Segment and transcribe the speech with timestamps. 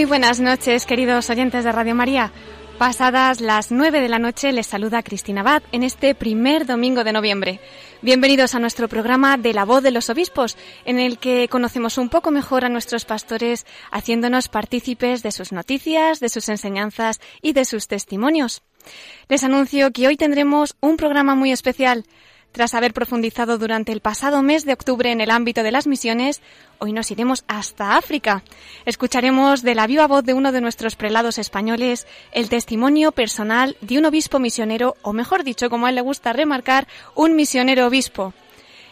[0.00, 2.32] Muy buenas noches, queridos oyentes de Radio María.
[2.78, 7.12] Pasadas las nueve de la noche les saluda Cristina Abad en este primer domingo de
[7.12, 7.60] noviembre.
[8.00, 10.56] Bienvenidos a nuestro programa de la voz de los obispos,
[10.86, 16.18] en el que conocemos un poco mejor a nuestros pastores, haciéndonos partícipes de sus noticias,
[16.18, 18.62] de sus enseñanzas y de sus testimonios.
[19.28, 22.06] Les anuncio que hoy tendremos un programa muy especial.
[22.52, 26.42] Tras haber profundizado durante el pasado mes de octubre en el ámbito de las misiones,
[26.78, 28.42] hoy nos iremos hasta África.
[28.86, 33.98] Escucharemos de la viva voz de uno de nuestros prelados españoles el testimonio personal de
[33.98, 38.34] un obispo misionero, o mejor dicho, como a él le gusta remarcar, un misionero obispo.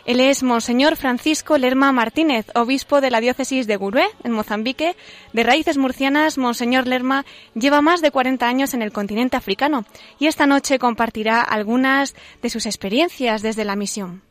[0.08, 4.96] Él es Monseñor Francisco Lerma Martínez, obispo de la diócesis de Gurué, en Mozambique.
[5.34, 9.84] De raíces murcianas, Monseñor Lerma lleva más de 40 años en el continente africano
[10.18, 14.22] y esta noche compartirá algunas de sus experiencias desde la misión.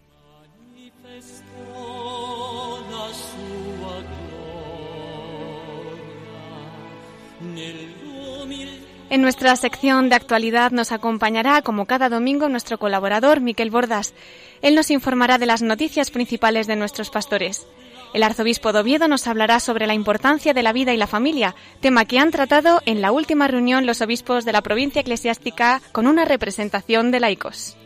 [9.09, 14.14] En nuestra sección de actualidad nos acompañará, como cada domingo, nuestro colaborador, Miquel Bordas.
[14.61, 17.65] Él nos informará de las noticias principales de nuestros pastores.
[18.14, 21.55] El arzobispo de Oviedo nos hablará sobre la importancia de la vida y la familia,
[21.80, 26.05] tema que han tratado en la última reunión los obispos de la provincia eclesiástica con
[26.05, 27.77] una representación de laicos.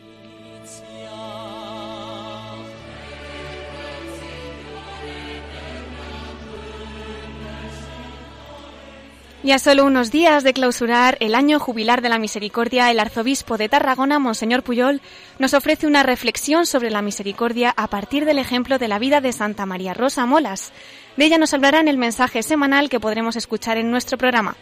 [9.44, 13.58] Y a solo unos días de clausurar el año jubilar de la misericordia, el arzobispo
[13.58, 15.00] de Tarragona, Monseñor Puyol,
[15.40, 19.32] nos ofrece una reflexión sobre la misericordia a partir del ejemplo de la vida de
[19.32, 20.72] Santa María Rosa Molas.
[21.16, 24.56] De ella nos hablará en el mensaje semanal que podremos escuchar en nuestro programa.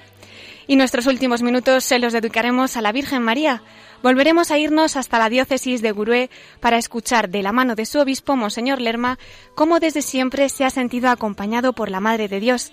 [0.66, 3.62] Y nuestros últimos minutos se los dedicaremos a la Virgen María.
[4.02, 7.98] Volveremos a irnos hasta la diócesis de Gurué para escuchar de la mano de su
[7.98, 9.18] obispo, Monseñor Lerma,
[9.54, 12.72] cómo desde siempre se ha sentido acompañado por la Madre de Dios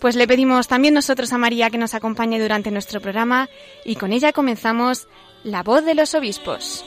[0.00, 3.48] pues le pedimos también nosotros a María que nos acompañe durante nuestro programa
[3.84, 5.08] y con ella comenzamos
[5.44, 6.84] La voz de los obispos.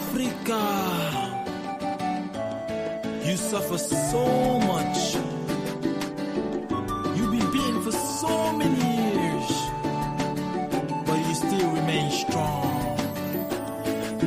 [0.00, 0.62] Africa,
[3.26, 4.24] you suffer so
[4.72, 4.98] much.
[7.16, 9.48] You've been beaten for so many years,
[11.06, 12.96] but you still remain strong.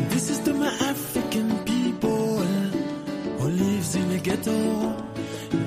[0.09, 2.37] This is to my African people
[3.39, 4.59] who lives in a ghetto.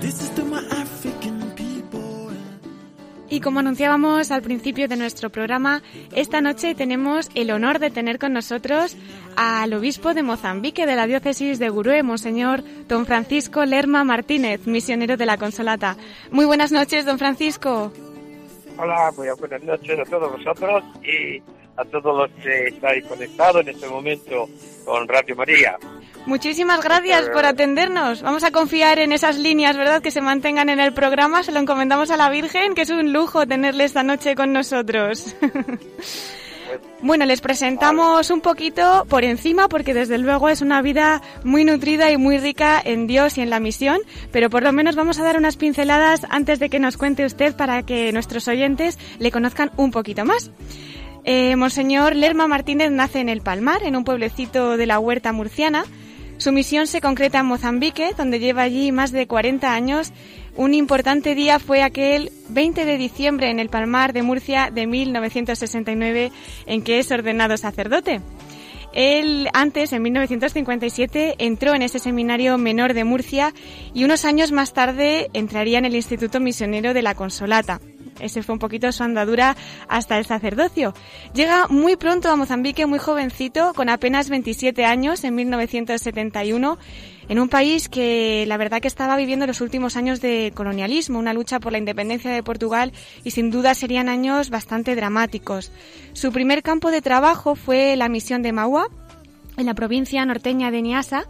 [0.00, 1.67] This is to my African people.
[3.29, 5.82] Y como anunciábamos al principio de nuestro programa,
[6.14, 8.97] esta noche tenemos el honor de tener con nosotros
[9.37, 15.17] al obispo de Mozambique de la diócesis de Gurué, Monseñor don Francisco Lerma Martínez, misionero
[15.17, 15.97] de la Consolata.
[16.31, 17.93] Muy buenas noches, don Francisco.
[18.79, 21.43] Hola, muy buenas noches a todos vosotros y
[21.77, 24.49] a todos los que estáis conectados en este momento
[24.85, 25.77] con Radio María.
[26.27, 28.23] Muchísimas gracias por atendernos.
[28.23, 30.03] Vamos a confiar en esas líneas, ¿verdad?
[30.03, 31.43] Que se mantengan en el programa.
[31.43, 35.37] Se lo encomendamos a la Virgen, que es un lujo tenerle esta noche con nosotros.
[37.03, 42.11] Bueno, les presentamos un poquito por encima porque desde luego es una vida muy nutrida
[42.11, 43.99] y muy rica en Dios y en la misión,
[44.33, 47.55] pero por lo menos vamos a dar unas pinceladas antes de que nos cuente usted
[47.55, 50.51] para que nuestros oyentes le conozcan un poquito más.
[51.25, 55.85] Eh, Monseñor Lerma Martínez nace en El Palmar, en un pueblecito de la huerta murciana.
[56.39, 60.12] Su misión se concreta en Mozambique, donde lleva allí más de 40 años
[60.56, 66.32] Un importante día fue aquel 20 de diciembre en el Palmar de Murcia de 1969
[66.64, 68.23] en que es ordenado sacerdote.
[68.94, 73.53] Él antes, en 1957, entró en ese seminario menor de Murcia
[73.93, 77.81] y unos años más tarde entraría en el Instituto Misionero de la Consolata.
[78.21, 79.57] Ese fue un poquito su andadura
[79.89, 80.95] hasta el sacerdocio.
[81.35, 86.79] Llega muy pronto a Mozambique, muy jovencito, con apenas 27 años, en 1971,
[87.29, 91.33] en un país que la verdad que estaba viviendo los últimos años de colonialismo, una
[91.33, 92.93] lucha por la independencia de Portugal
[93.25, 95.73] y sin duda serían años bastante dramáticos.
[96.12, 98.89] Su primer campo de trabajo fue la misión de Maua,
[99.57, 101.25] en la provincia norteña de Niasa,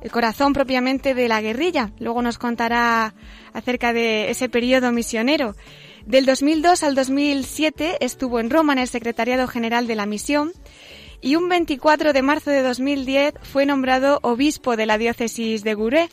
[0.00, 1.90] el corazón propiamente de la guerrilla.
[1.98, 3.14] Luego nos contará
[3.52, 5.54] acerca de ese periodo misionero.
[6.06, 10.52] Del 2002 al 2007 estuvo en Roma en el Secretariado General de la Misión
[11.20, 16.08] y un 24 de marzo de 2010 fue nombrado obispo de la diócesis de Guré.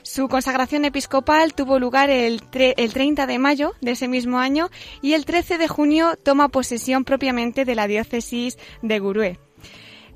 [0.00, 4.70] Su consagración episcopal tuvo lugar el, el 30 de mayo de ese mismo año
[5.02, 9.49] y el 13 de junio toma posesión propiamente de la diócesis de Gurué.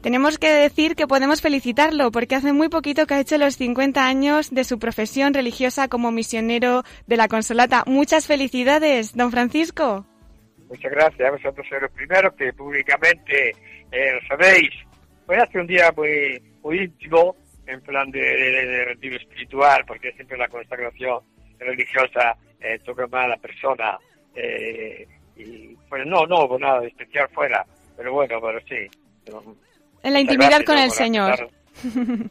[0.04, 4.06] Tenemos que decir que podemos felicitarlo porque hace muy poquito que ha hecho los 50
[4.06, 7.84] años de su profesión religiosa como misionero de la Consolata.
[7.86, 10.04] Muchas felicidades, don Francisco.
[10.68, 11.32] Muchas gracias.
[11.32, 13.52] Vosotros sois los primeros que públicamente
[13.90, 14.74] eh, lo sabéis.
[15.24, 17.34] Pues hace un día muy, muy íntimo,
[17.66, 21.20] en plan de, de, de retiro espiritual, porque siempre la consagración
[21.58, 23.98] religiosa eh, toca más a la persona.
[24.34, 27.64] Eh, y pues no, no hubo nada de especial fuera,
[27.96, 28.86] pero bueno, pero sí.
[30.04, 31.48] En la intimidad con el Señor.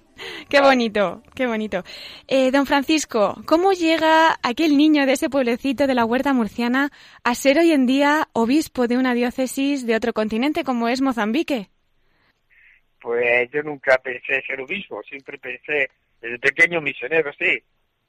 [0.49, 1.83] qué bonito, qué bonito.
[2.27, 6.91] Eh, don Francisco, ¿cómo llega aquel niño de ese pueblecito de la huerta murciana
[7.23, 11.69] a ser hoy en día obispo de una diócesis de otro continente como es Mozambique?
[13.01, 15.89] Pues yo nunca pensé ser obispo, siempre pensé
[16.21, 17.59] desde pequeño misionero, sí,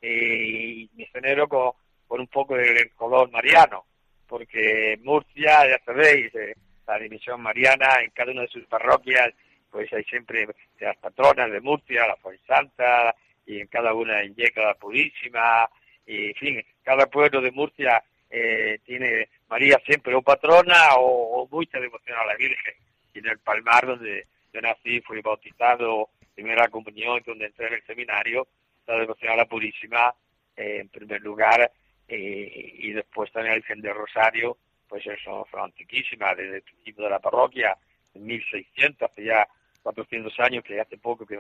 [0.03, 1.73] y misionero con,
[2.07, 3.87] con un poco del color mariano,
[4.29, 6.55] porque Murcia, ya sabéis, eh,
[6.87, 9.33] la división mariana en cada una de sus parroquias
[9.75, 10.47] pues hay siempre
[10.79, 13.13] las patronas de Murcia, la Fuensanta,
[13.45, 15.69] y en cada una en Yeca la Purísima,
[16.07, 18.01] y en fin, cada pueblo de Murcia
[18.31, 22.75] eh, tiene María siempre o patrona o, mucha devoción a la Virgen.
[23.15, 27.83] Y en el Palmar, donde yo nací, fui bautizado, primera comunión, donde entré en el
[27.85, 28.47] seminario,
[28.87, 30.15] la devoción a la Purísima,
[30.57, 31.69] eh, en primer lugar,
[32.07, 34.57] eh, y después también la Virgen de Rosario,
[34.89, 37.77] pues eso fue antiquísima, desde el principio de la parroquia,
[38.15, 39.49] en 1600, hace ya
[39.85, 41.39] 400 años, que hace poco que,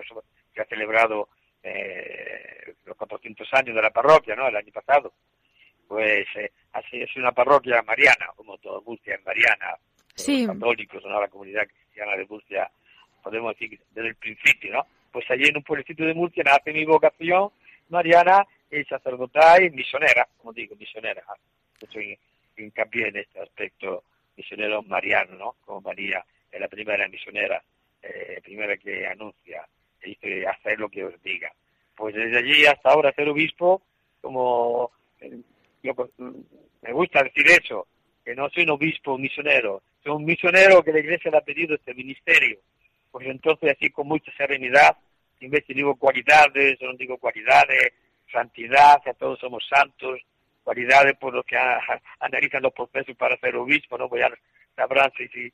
[0.52, 1.31] que ha celebrado
[1.62, 4.46] eh, los 400 años de la parroquia, ¿no?
[4.46, 5.14] El año pasado.
[5.88, 9.76] Pues eh, así es una parroquia mariana, como todo Murcia es mariana.
[10.14, 10.46] Sí.
[10.46, 11.20] Los católicos, ¿no?
[11.20, 12.70] La comunidad cristiana de Murcia,
[13.23, 14.87] podemos decir desde el principio, ¿no?
[15.11, 17.50] Pues allí en un pueblecito de Murcia nace mi vocación
[17.88, 21.23] mariana y sacerdotal y misionera, como digo, misionera.
[21.81, 22.19] Estoy
[22.58, 24.05] hincapié en este aspecto
[24.37, 25.56] misionero mariano, ¿no?
[25.64, 27.62] Como María es la primera misionera
[28.04, 29.66] eh, primera que anuncia
[30.02, 31.50] y dice hacer lo que os diga.
[31.96, 33.82] Pues desde allí hasta ahora ser obispo,
[34.20, 35.38] como eh,
[35.82, 35.94] yo,
[36.82, 37.87] me gusta decir eso,
[38.25, 41.75] que no soy un obispo misionero, soy un misionero que la iglesia le ha pedido
[41.75, 42.58] este ministerio.
[43.11, 44.96] Pues entonces así con mucha serenidad,
[45.40, 47.92] en vez de digo cualidades, no digo cualidades,
[48.30, 50.20] santidad, que todos somos santos,
[50.62, 51.80] cualidades por los que a,
[52.20, 54.32] analizan los procesos para ser obispo, no voy a
[54.75, 55.52] sabrán si, si,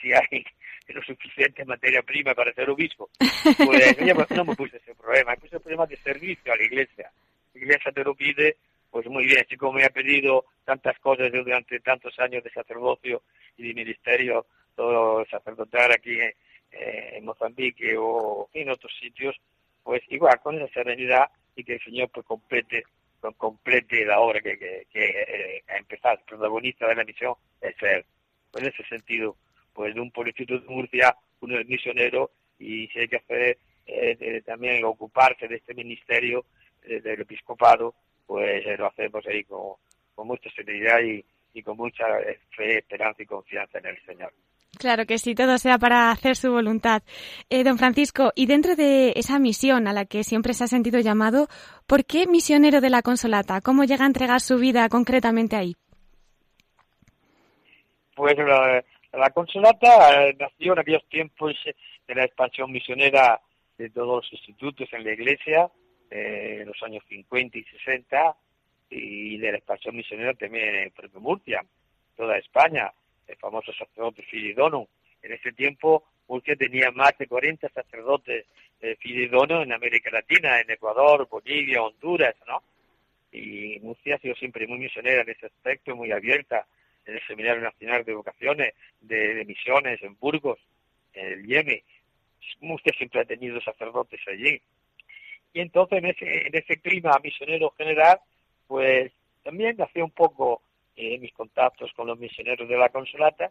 [0.00, 0.44] si hay
[0.92, 3.08] lo suficiente materia prima para ser obispo.
[3.18, 6.64] Pues yo no me puse ese problema, me puse el problema de servicio a la
[6.64, 7.10] iglesia.
[7.54, 8.56] La iglesia te lo pide,
[8.90, 13.22] pues muy bien, así como me ha pedido tantas cosas durante tantos años de sacerdocio
[13.56, 16.34] y de ministerio, todo sacerdotal aquí eh,
[16.70, 19.36] en Mozambique o en otros sitios,
[19.82, 22.84] pues igual con esa serenidad y que el Señor pues complete
[23.32, 26.18] complete la obra que, que, que eh, ha empezado.
[26.18, 28.04] El protagonista de la misión es él.
[28.50, 29.36] Pues en ese sentido,
[29.74, 34.16] pues de un pueblecito de Murcia, uno es misionero y si hay que hacer eh,
[34.18, 36.46] de, también ocuparse de este ministerio
[36.84, 37.94] eh, del episcopado,
[38.26, 39.74] pues eh, lo hacemos ahí con,
[40.14, 42.04] con mucha serenidad y, y, con mucha
[42.56, 44.32] fe, esperanza y confianza en el Señor.
[44.78, 47.02] Claro que sí, todo sea para hacer su voluntad.
[47.48, 51.00] Eh, don Francisco, y dentro de esa misión a la que siempre se ha sentido
[51.00, 51.48] llamado,
[51.86, 53.60] ¿por qué misionero de la Consolata?
[53.60, 55.76] ¿Cómo llega a entregar su vida concretamente ahí?
[58.16, 58.84] Pues la,
[59.16, 61.54] la Consolata eh, nació en aquellos tiempos
[62.06, 63.40] de la expansión misionera
[63.78, 65.70] de todos los institutos en la iglesia,
[66.10, 68.36] eh, en los años 50 y 60,
[68.90, 71.64] y de la expansión misionera también en Murcia,
[72.16, 72.92] toda España,
[73.26, 74.88] el famoso sacerdote Filidono.
[75.22, 78.46] En ese tiempo Murcia tenía más de 40 sacerdotes
[78.80, 82.62] eh, Filidono en América Latina, en Ecuador, Bolivia, Honduras, ¿no?
[83.32, 86.66] y Murcia ha sido siempre muy misionera en ese aspecto, muy abierta
[87.06, 90.58] en el Seminario Nacional de Vocaciones, de, misiones en Burgos,
[91.12, 91.82] en el Yemen.
[92.60, 94.60] Murcia siempre ha tenido sacerdotes allí.
[95.52, 98.20] Y entonces en ese, en ese clima misionero general,
[98.66, 100.62] pues también hacía un poco
[100.96, 103.50] eh, mis contactos con los misioneros de la consolata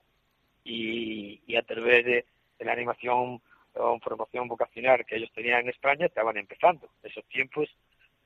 [0.63, 2.25] y, a través de,
[2.59, 3.41] la animación
[3.75, 6.87] o formación vocacional que ellos tenían en España estaban empezando.
[7.03, 7.69] Esos tiempos,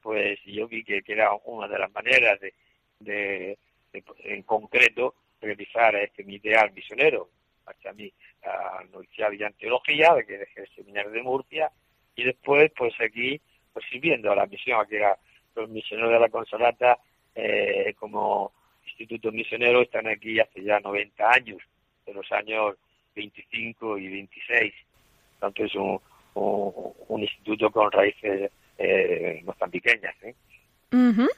[0.01, 2.53] pues yo vi que, que era una de las maneras de,
[2.99, 3.57] de,
[3.93, 7.29] en concreto, realizar este mi ideal misionero.
[7.65, 8.11] Hasta mi
[9.37, 11.71] ya en teología, que dejé el seminario de Murcia,
[12.15, 13.39] y después, pues aquí,
[13.73, 15.17] pues sirviendo a la misión, aquí era
[15.55, 16.97] los misioneros de la Consolata,
[17.35, 18.53] eh, como
[18.85, 21.59] instituto misionero, están aquí hace ya 90 años,
[22.05, 22.75] de los años
[23.15, 24.73] 25 y 26
[25.39, 25.99] tanto es un,
[26.33, 30.15] un, un instituto con raíces eh, mozambiqueñas.
[30.23, 30.35] ¿eh?
[30.89, 31.29] Uh -huh.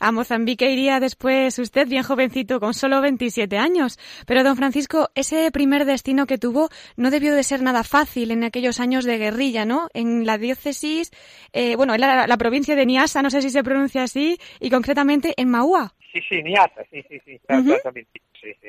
[0.00, 3.98] A Mozambique iría después usted, bien jovencito, con solo 27 años.
[4.26, 8.44] Pero, don Francisco, ese primer destino que tuvo no debió de ser nada fácil en
[8.44, 9.88] aquellos años de guerrilla, ¿no?
[9.94, 11.10] En la diócesis,
[11.54, 14.68] eh, bueno, en la, la, provincia de Niasa, no sé si se pronuncia así, y
[14.68, 15.94] concretamente en Maúa.
[16.12, 18.06] Sí, sí, Niasa, sí, sí, sí, uh -huh.
[18.40, 18.68] sí, sí.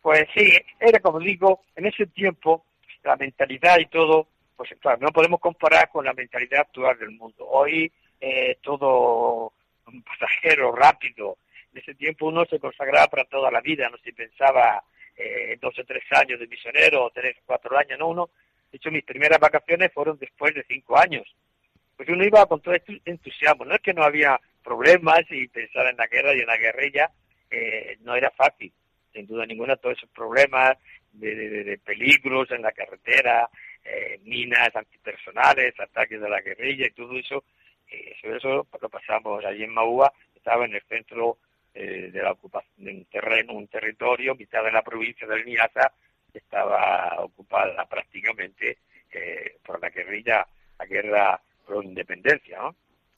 [0.00, 2.64] Pues sí, era como digo, en ese tiempo
[3.02, 7.46] la mentalidad y todo, pues claro, no podemos comparar con la mentalidad actual del mundo.
[7.48, 7.90] Hoy
[8.20, 9.52] eh, todo
[10.02, 11.38] pasajero, rápido.
[11.72, 14.82] En ese tiempo uno se consagraba para toda la vida, no se pensaba
[15.16, 18.30] eh, dos o tres años de misionero o tres o cuatro años, no, uno.
[18.70, 21.24] De hecho, mis primeras vacaciones fueron después de cinco años.
[21.96, 23.64] Pues uno iba con todo este entusiasmo.
[23.64, 27.10] No es que no había problemas y pensar en la guerra y en la guerrilla,
[27.50, 28.72] eh, no era fácil.
[29.12, 30.76] Sin duda ninguna, todos esos problemas,
[31.12, 33.48] de, de, de, peligros en la carretera,
[33.84, 37.44] eh, minas antipersonales, ataques de la guerrilla y todo eso.
[38.20, 41.38] Sobre eso lo pasamos allí en Maúa, estaba en el centro
[41.74, 45.92] eh, de la ocupación de un terreno, un territorio, mitad de la provincia del Niasa,
[46.32, 48.78] estaba ocupada prácticamente
[49.12, 50.46] eh, por la guerrilla,
[50.78, 52.74] la guerra por independencia, ¿no?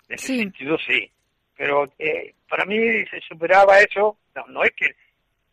[0.08, 0.38] En ese sí.
[0.38, 1.10] sentido sí.
[1.56, 4.94] Pero eh, para mí se superaba eso, no, no es que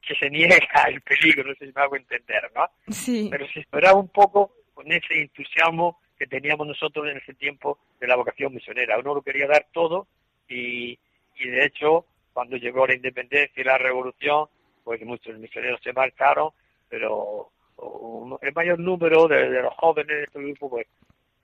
[0.05, 2.69] que se niega el peligro, no sé si me hago entender, ¿no?
[2.89, 3.29] Sí.
[3.31, 8.07] Pero se esperaba un poco con ese entusiasmo que teníamos nosotros en ese tiempo de
[8.07, 8.99] la vocación misionera.
[8.99, 10.07] Uno lo quería dar todo
[10.47, 10.97] y,
[11.37, 14.47] y de hecho, cuando llegó la independencia y la revolución,
[14.83, 16.51] pues muchos misioneros se marcharon,
[16.89, 17.49] pero
[18.41, 20.87] el mayor número de, de, los jóvenes de este grupo, pues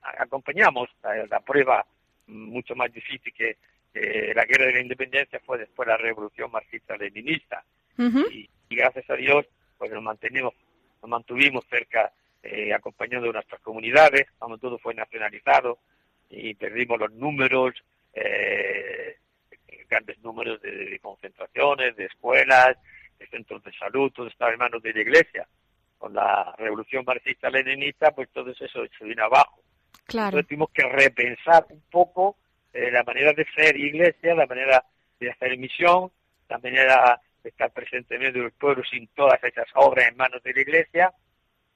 [0.01, 1.85] acompañamos la, la prueba
[2.27, 3.57] mucho más difícil que
[3.93, 7.63] eh, la guerra de la independencia fue después de la revolución marxista-leninista.
[7.97, 8.31] Uh -huh.
[8.31, 9.45] y, y, gracias a Dios
[9.77, 10.53] pues nos mantenemos
[11.01, 12.11] nos mantuvimos cerca
[12.43, 15.79] eh, acompañando nuestras comunidades cuando todo fue nacionalizado
[16.29, 17.73] y perdimos los números
[18.13, 19.17] eh,
[19.89, 22.77] grandes números de, de, concentraciones de escuelas
[23.17, 25.47] de centros de salud todo estaba en manos de la iglesia
[25.97, 29.61] con la revolución marxista leninista pues todo eso se vino abajo
[30.05, 30.27] claro.
[30.27, 32.37] entonces tuvimos que repensar un poco
[32.71, 34.85] eh, la manera de ser iglesia la manera
[35.19, 36.11] de hacer misión
[36.47, 40.53] la manera estar presente en medio del pueblo sin todas esas obras en manos de
[40.53, 41.13] la iglesia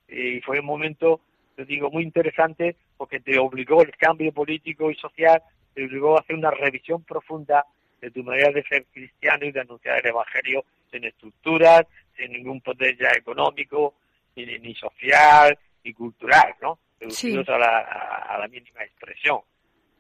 [0.07, 1.21] y fue un momento,
[1.57, 5.41] yo digo, muy interesante porque te obligó el cambio político y social,
[5.73, 7.65] te obligó a hacer una revisión profunda
[8.01, 11.85] de tu manera de ser cristiano y de anunciar el evangelio sin estructuras,
[12.17, 13.95] sin ningún poder ya económico,
[14.35, 16.79] ni, ni social, ni cultural, ¿no?
[16.99, 17.51] Reducidos sí.
[17.51, 19.39] a, la, a, la, mínima expresión.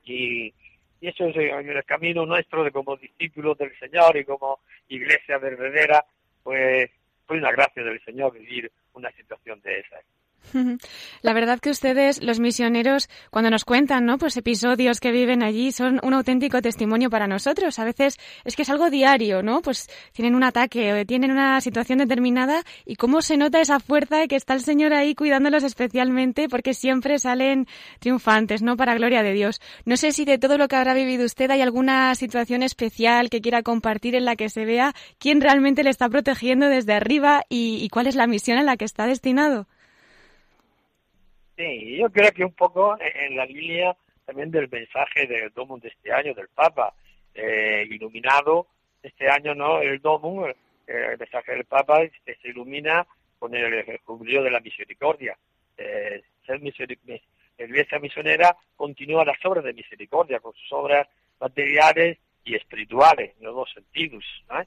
[0.05, 0.53] Y,
[1.01, 6.05] y eso es el camino nuestro de como discípulos del Señor y como iglesia verdadera,
[6.43, 6.89] pues
[7.25, 10.03] fue una gracia del Señor vivir una situación de esas.
[11.21, 14.17] La verdad que ustedes, los misioneros, cuando nos cuentan, ¿no?
[14.17, 17.79] Pues episodios que viven allí son un auténtico testimonio para nosotros.
[17.79, 19.61] A veces es que es algo diario, ¿no?
[19.61, 24.17] Pues tienen un ataque o tienen una situación determinada y cómo se nota esa fuerza
[24.17, 27.67] de que está el Señor ahí cuidándolos especialmente porque siempre salen
[27.99, 28.77] triunfantes, ¿no?
[28.77, 29.59] Para gloria de Dios.
[29.85, 33.41] No sé si de todo lo que habrá vivido usted hay alguna situación especial que
[33.41, 37.79] quiera compartir en la que se vea quién realmente le está protegiendo desde arriba y,
[37.81, 39.67] y cuál es la misión en la que está destinado.
[41.55, 43.95] Sí, yo creo que un poco en la línea
[44.25, 46.93] también del mensaje del Domum de este año, del Papa,
[47.33, 48.67] eh, iluminado
[49.01, 49.81] este año, ¿no?
[49.81, 50.55] El Domum, eh,
[50.87, 53.05] el mensaje del Papa se, ilumina
[53.37, 55.37] con el, jubileo de la misericordia.
[55.77, 56.99] Eh, ser miseric
[57.57, 61.07] la iglesia misionera continúa las obras de misericordia con sus obras
[61.39, 64.23] materiales y espirituales, en los dos sentidos.
[64.49, 64.65] ¿no?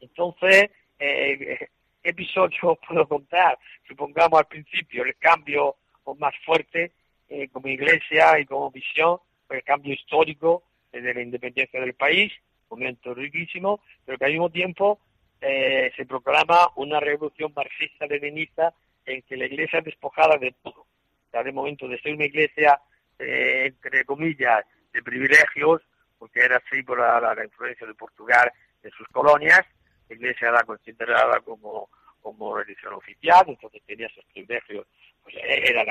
[0.00, 1.68] Entonces, eh,
[2.02, 5.76] episodio puedo contar, supongamos al principio, el cambio
[6.18, 6.92] más fuerte
[7.28, 9.18] eh, como iglesia y como visión,
[9.50, 12.32] el cambio histórico de la independencia del país,
[12.70, 14.98] momento riquísimo, pero que al mismo tiempo
[15.40, 20.86] eh, se proclama una revolución marxista-leninista en que la iglesia es despojada de todo.
[21.32, 22.80] Ya de momento de ser una iglesia,
[23.18, 25.82] eh, entre comillas, de privilegios,
[26.18, 29.62] porque era así por la, la influencia de Portugal en sus colonias,
[30.08, 31.88] la iglesia era considerada como,
[32.20, 34.86] como religión oficial, entonces tenía esos privilegios,
[35.22, 35.86] pues eh, eran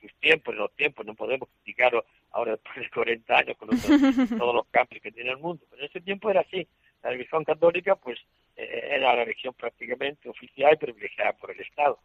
[0.00, 3.82] sus tiempos, los tiempos, no podemos criticarlo ahora después de 40 años con los-
[4.38, 6.66] todos los cambios que tiene el mundo, pero en ese tiempo era así,
[7.02, 8.18] la religión católica pues
[8.56, 11.98] eh, era la religión prácticamente oficial y privilegiada por el Estado.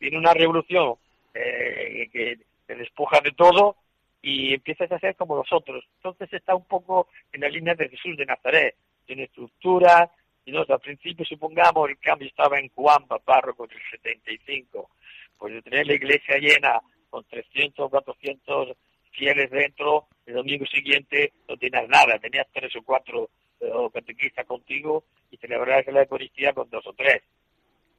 [0.00, 0.94] Viene una revolución
[1.34, 3.76] eh, que te despoja de todo
[4.22, 5.84] y empiezas a ser como los otros.
[5.96, 8.74] Entonces está un poco en la línea de Jesús de Nazaret.
[9.06, 10.10] Tiene estructura,
[10.46, 14.90] y no, al principio supongamos el cambio estaba en Cuamba, párroco del 75,
[15.38, 18.76] pues de tener la iglesia llena con 300 o 400
[19.12, 25.04] fieles dentro, el domingo siguiente no tenías nada, tenías tres o cuatro eh, catequistas contigo
[25.30, 27.22] y celebrabas la Eucaristía con dos o tres.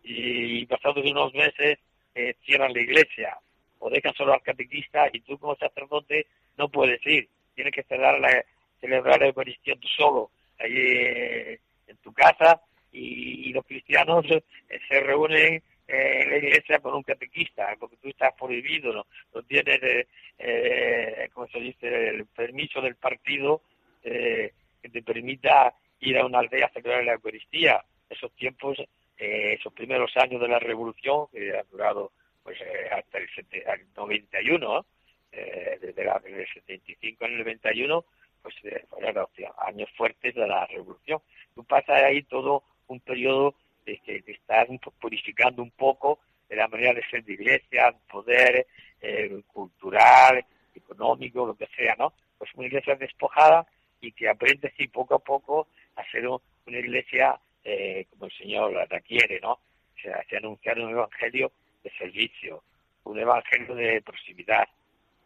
[0.04, 1.80] Y pasados unos meses
[2.13, 3.38] eh, cierran la iglesia
[3.80, 6.27] o dejan solo al catequista y tú como sacerdote
[6.58, 8.46] no puedes ir, tienes que celebrar la,
[8.80, 12.62] celebrar la Eucaristía tú solo, allí eh, en tu casa
[12.92, 14.44] y, y los cristianos eh,
[14.88, 19.44] se reúnen eh, en la iglesia con un catequista, porque tú estás prohibido, no, no
[19.44, 20.08] tienes, eh,
[20.39, 23.62] eh, como se dice, el permiso del partido
[24.04, 24.51] eh,
[24.82, 27.84] que te permita ir a una aldea a celebrar la Eucaristía.
[28.10, 28.77] Esos tiempos,
[29.18, 32.12] eh, esos primeros años de la Revolución, que han durado
[32.44, 32.60] pues
[32.92, 34.86] hasta el, sete- al 91, ¿no?
[35.32, 38.06] eh, desde desde el 75 al 91,
[38.43, 38.56] pues
[38.89, 39.30] fueron los
[39.65, 41.19] años fuertes de la Revolución.
[41.56, 46.19] Tú pasas ahí todo un periodo de un po- purificando un poco
[46.50, 48.67] de la manera de ser de iglesia, poder
[49.02, 50.43] eh, cultural,
[50.74, 52.13] económico, lo que sea, ¿no?
[52.38, 53.65] Pues una iglesia despojada
[54.02, 58.32] y que aprende así poco a poco a ser un- una iglesia eh, como el
[58.34, 59.54] Señor la requiere, ¿no?
[59.54, 61.52] O sea, se anunciar un evangelio
[61.84, 62.63] de servicio,
[63.06, 64.67] un evangelio de proximidad,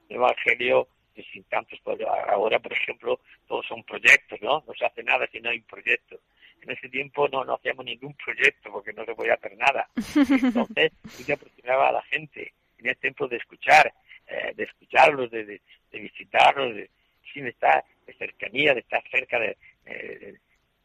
[0.09, 4.63] un evangelio que sin tantos, pues, ahora por ejemplo, todos son proyectos, ¿no?
[4.65, 6.19] No se hace nada si no hay un proyecto.
[6.61, 9.87] En ese tiempo no, no hacíamos ningún proyecto porque no se podía hacer nada.
[9.95, 13.93] Entonces, tú te aproximaba a la gente en el tiempo de escuchar,
[14.27, 16.89] eh, de escucharlos, de, de, de visitarlos, de,
[17.33, 20.35] sin estar de cercanía, de estar cerca de, eh,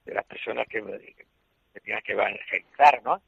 [0.05, 3.23] de, las personas que, que tenían que evangelizar, ¿no?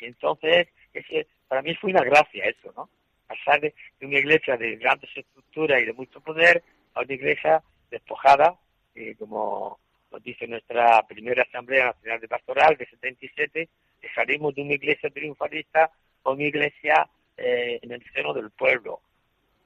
[0.00, 2.88] Y entonces, ese, para mí fue una gracia eso, ¿no?
[3.26, 6.62] Pasar de, de una iglesia de grandes estructuras y de mucho poder
[6.94, 8.58] a una iglesia despojada,
[8.94, 9.78] eh, como
[10.10, 13.68] nos dice nuestra primera Asamblea Nacional de Pastoral de 77,
[14.00, 15.90] que salimos de una iglesia triunfalista
[16.24, 19.00] a una iglesia eh, en el seno del pueblo,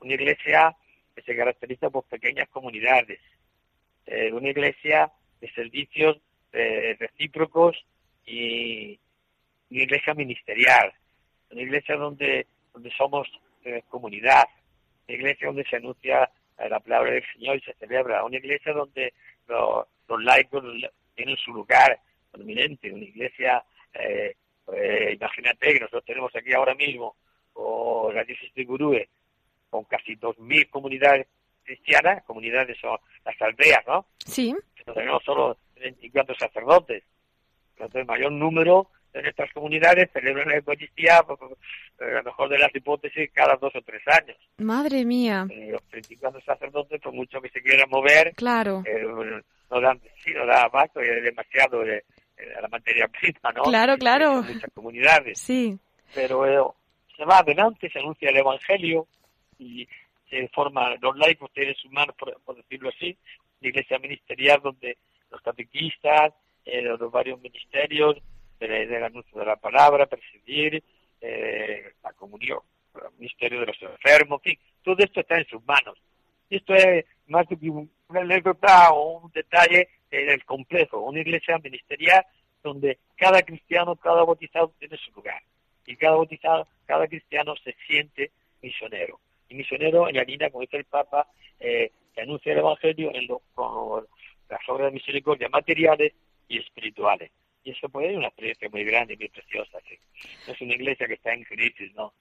[0.00, 0.74] una iglesia
[1.14, 3.20] que se caracteriza por pequeñas comunidades,
[4.06, 6.18] eh, una iglesia de servicios
[6.52, 7.76] eh, recíprocos
[8.26, 8.98] y
[9.70, 10.92] una iglesia ministerial,
[11.50, 13.28] una iglesia donde, donde somos
[13.64, 14.44] eh, comunidad,
[15.08, 18.72] una iglesia donde se anuncia eh, la palabra del Señor y se celebra, una iglesia
[18.72, 19.12] donde
[19.48, 20.64] lo- los laicos
[21.14, 21.98] tienen su lugar
[22.30, 23.62] prominente, una iglesia,
[23.94, 24.34] eh,
[24.72, 27.16] eh, imagínate que nosotros tenemos aquí ahora mismo,
[27.54, 29.04] o la diócesis de Gurúe,
[29.70, 31.26] con casi 2.000 comunidades
[31.64, 34.06] cristianas, comunidades son las aldeas, ¿no?
[34.18, 34.54] Sí,
[34.86, 37.04] no tenemos solo 24 sacerdotes.
[37.76, 41.38] Entonces, el mayor número de nuestras comunidades celebran la Eucaristía, pues,
[42.00, 44.36] eh, a lo mejor de las hipótesis, cada dos o tres años.
[44.58, 49.80] madre mía, Eh, los 34 sacerdotes, por mucho que se quieran mover, claro, eh, no
[49.80, 52.04] dan, sí, no da abasto, es demasiado eh,
[52.36, 53.62] eh, la materia prima, ¿no?
[53.62, 54.42] Claro, claro.
[54.42, 55.78] Son muchas comunidades sí,
[56.14, 56.72] pero eh,
[57.16, 59.06] se va adelante, se anuncia el Evangelio
[59.58, 59.88] y
[60.28, 63.16] se forma, los laicos tienen su mano, por, por decirlo así,
[63.60, 64.98] la iglesia ministerial donde
[65.30, 66.32] los catequistas,
[66.64, 68.16] eh, los varios ministerios
[68.60, 70.82] del, del anuncio de la palabra, presidir,
[71.20, 72.60] eh, la comunión,
[72.94, 75.98] el ministerio de los enfermos, en fin, todo esto está en sus manos.
[76.50, 81.20] Y esto es más que un- una anécdota o un detalle eh, del complejo, una
[81.20, 82.24] iglesia ministerial
[82.62, 85.42] donde cada cristiano, cada bautizado tiene su lugar
[85.86, 88.30] y cada bautizado, cada cristiano se siente
[88.62, 89.18] misionero.
[89.48, 91.26] Y misionero en la línea, como dice el Papa,
[91.58, 94.06] eh, que anuncia el Evangelio en lo- con
[94.48, 96.12] las obras de misericordia materiales
[96.48, 97.30] y espirituales.
[97.64, 99.78] Y eso puede ser una experiencia muy grande muy preciosa.
[100.46, 102.12] es una iglesia que está en crisis, ¿no?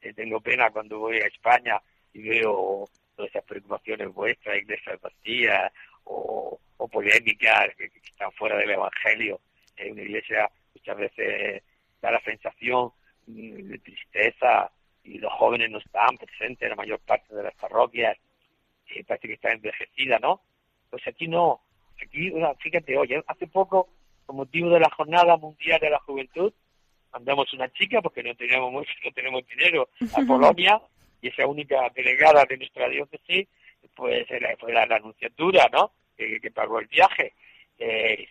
[0.00, 1.80] Eh, tengo pena cuando voy a España
[2.12, 2.84] y veo
[3.16, 5.72] todas esas preocupaciones vuestras, iglesias vacías
[6.04, 9.40] o, o polémicas que, que están fuera del Evangelio.
[9.76, 11.62] Es una iglesia muchas veces
[12.00, 12.92] da la sensación
[13.26, 14.70] mm, de tristeza
[15.02, 18.16] y los jóvenes no están presentes en la mayor parte de las parroquias
[18.88, 20.42] y parece que está envejecida, ¿no?
[20.90, 21.60] Pues aquí no,
[22.02, 23.88] aquí, fíjate, oye, hace poco,
[24.26, 26.52] con motivo de la Jornada Mundial de la Juventud,
[27.12, 30.80] mandamos una chica, porque no teníamos mucho, no tenemos dinero, a Polonia,
[31.24, 33.48] y esa única delegada de nuestra diócesis,
[33.96, 34.26] pues
[34.58, 35.92] fue la, la anunciatura, ¿no?
[36.14, 37.32] Que, pagó el viaje.
[37.78, 38.28] Eh,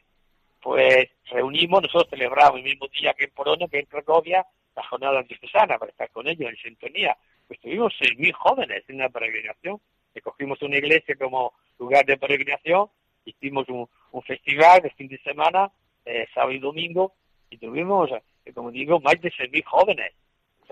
[0.62, 5.24] pues reunimos, nosotros celebramos el mismo día que en Polonia, que en Cracovia, la jornada
[5.24, 7.18] diocesana para estar con ellos en sintonía.
[7.48, 9.82] Pues tuvimos 6.000 jóvenes en una peregrinación,
[10.14, 12.90] escogimos una iglesia como lugar de peregrinación,
[13.26, 13.90] hicimos un,
[14.22, 15.72] festival de fin de semana,
[16.06, 17.14] eh, sábado y domingo,
[17.50, 18.12] y tuvimos,
[18.46, 20.14] eh, como digo, más de 6.000 jóvenes.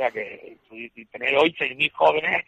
[0.02, 0.58] O sea que
[1.12, 2.44] tener hoy 6.000 jóvenes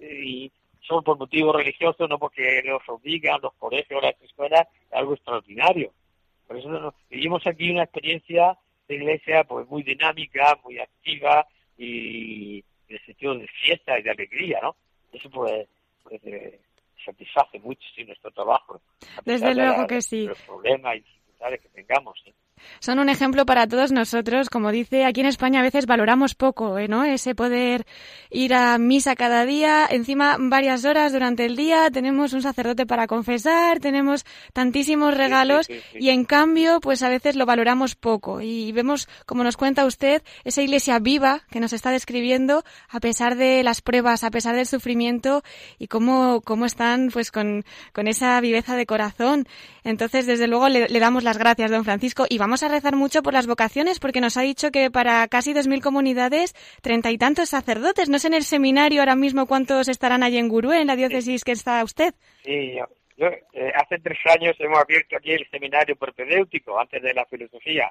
[0.00, 5.12] y son por motivos religiosos, no porque los obligan los colegios, las escuelas, es algo
[5.12, 5.92] extraordinario.
[6.46, 8.56] Por eso vivimos aquí una experiencia
[8.88, 14.10] de iglesia pues muy dinámica, muy activa y en el sentido de fiesta y de
[14.10, 14.74] alegría, ¿no?
[15.12, 15.68] Eso pues,
[16.04, 16.58] pues eh,
[17.04, 18.80] satisface mucho sí, nuestro trabajo.
[19.26, 20.26] Desde luego que sí.
[20.26, 22.18] Los problemas y dificultades que tengamos.
[22.24, 22.32] ¿sí?
[22.80, 24.50] Son un ejemplo para todos nosotros.
[24.50, 26.88] Como dice, aquí en España a veces valoramos poco, ¿eh?
[26.88, 27.04] ¿no?
[27.04, 27.86] Ese poder
[28.30, 33.06] ir a misa cada día, encima varias horas durante el día, tenemos un sacerdote para
[33.06, 38.40] confesar, tenemos tantísimos regalos y en cambio, pues a veces lo valoramos poco.
[38.40, 43.36] Y vemos, como nos cuenta usted, esa iglesia viva que nos está describiendo a pesar
[43.36, 45.42] de las pruebas, a pesar del sufrimiento
[45.78, 49.46] y cómo, cómo están pues con, con esa viveza de corazón.
[49.84, 53.22] Entonces, desde luego, le, le damos las gracias, don Francisco, y vamos a rezar mucho
[53.22, 56.52] por las vocaciones, porque nos ha dicho que para casi dos mil comunidades,
[56.82, 58.10] treinta y tantos sacerdotes.
[58.10, 61.42] No sé en el seminario ahora mismo cuántos estarán allí en Gurú, en la diócesis
[61.42, 62.12] que está usted.
[62.44, 62.74] Sí,
[63.16, 67.90] yo, eh, hace tres años hemos abierto aquí el seminario propedéutico, antes de la filosofía.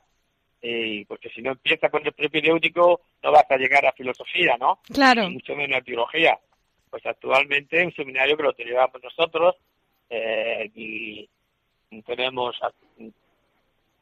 [0.61, 4.81] Y porque si no empieza con el propedéutico, no vas a llegar a filosofía, ¿no?
[4.93, 5.31] Claro.
[5.31, 6.37] mucho menos a teología.
[6.91, 9.55] Pues actualmente un seminario que lo tenemos nosotros
[10.11, 11.27] eh, y
[12.05, 12.55] tenemos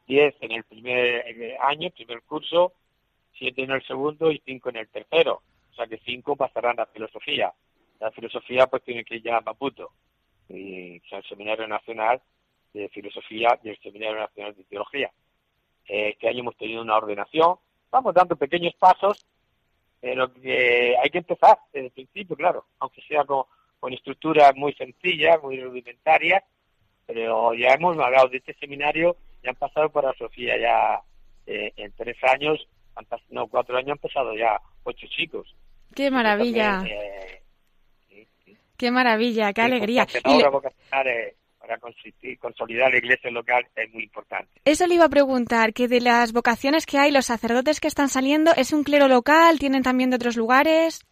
[0.06, 2.72] 10 en el primer año, primer curso,
[3.38, 5.42] 7 en el segundo y 5 en el tercero.
[5.70, 7.52] O sea que 5 pasarán a filosofía.
[8.00, 9.92] La filosofía pues tiene que ir ya a Maputo.
[10.48, 12.20] Y o sea, el Seminario Nacional
[12.74, 15.10] de Filosofía y el Seminario Nacional de Teología.
[15.86, 17.56] Eh, este año hemos tenido una ordenación.
[17.90, 19.26] Vamos dando pequeños pasos,
[20.00, 23.44] pero que hay que empezar desde el principio, claro, aunque sea con,
[23.78, 26.42] con estructuras muy sencillas, muy rudimentarias,
[27.06, 31.00] pero ya hemos hablado de este seminario ya han pasado para Sofía ya
[31.46, 35.54] eh, en tres años, han no, cuatro años han pasado ya ocho chicos.
[35.94, 36.82] ¡Qué maravilla!
[36.86, 37.42] eh,
[38.76, 39.52] ¡Qué maravilla!
[39.52, 40.06] ¡Qué alegría!
[40.24, 41.78] Ahora vocacional, eh, para
[42.40, 44.60] consolidar la iglesia local es muy importante.
[44.64, 48.08] Eso le iba a preguntar, que de las vocaciones que hay, los sacerdotes que están
[48.08, 49.60] saliendo, ¿es un clero local?
[49.60, 51.06] ¿Tienen también de otros lugares?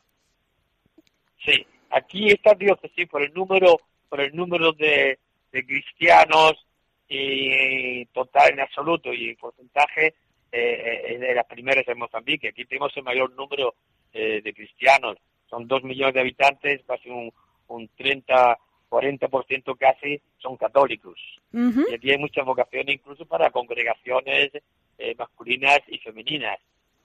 [1.45, 3.77] Sí, aquí esta diócesis por el número,
[4.09, 5.19] por el número de,
[5.53, 6.66] de cristianos
[7.11, 10.14] y total en absoluto y en porcentaje
[10.53, 12.49] eh, es de las primeras en Mozambique.
[12.49, 13.75] Aquí tenemos el mayor número
[14.12, 15.18] eh, de cristianos.
[15.49, 17.33] Son dos millones de habitantes, casi un,
[17.66, 18.57] un 30,
[18.88, 21.18] 40% casi son católicos.
[21.53, 24.51] Y aquí hay muchas vocaciones incluso para congregaciones
[24.96, 26.59] eh, masculinas y femeninas.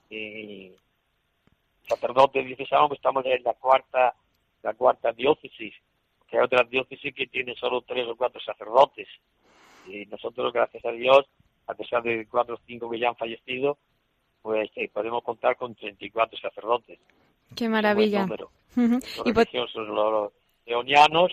[0.08, 0.70] Y
[1.88, 4.14] sacerdotes diocesano, pues estamos en la cuarta,
[4.62, 5.74] la cuarta diócesis,
[6.28, 9.08] que hay otras diócesis que tienen solo tres o cuatro sacerdotes.
[9.88, 11.26] Y nosotros, gracias a Dios,
[11.66, 13.78] a pesar de cuatro o cinco que ya han fallecido,
[14.42, 16.98] pues eh, podemos contar con 34 sacerdotes.
[17.54, 18.26] Qué maravilla.
[18.76, 20.32] Los religiosos, los
[20.66, 21.32] eonianos,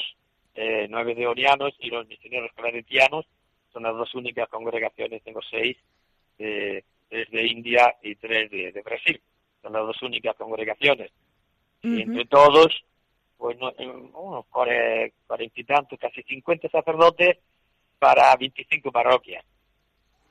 [0.55, 3.25] eh, nueve deonianos y los misioneros claretianos
[3.73, 5.75] son las dos únicas congregaciones, tengo seis,
[6.39, 9.19] eh, tres de India y tres de, de, Brasil.
[9.61, 11.11] Son las dos únicas congregaciones.
[11.81, 12.85] Y entre todos,
[13.37, 13.73] pues no,
[14.13, 17.39] unos cuarenta y tantos, casi cincuenta sacerdotes
[18.03, 19.45] para 25 parroquias.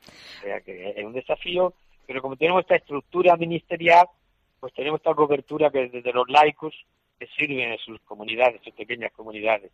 [0.05, 1.73] O sea que es un desafío,
[2.07, 4.07] pero como tenemos esta estructura ministerial,
[4.61, 6.75] pues tenemos esta cobertura que desde los laicos
[7.19, 9.71] que sirven en sus comunidades, sus pequeñas comunidades.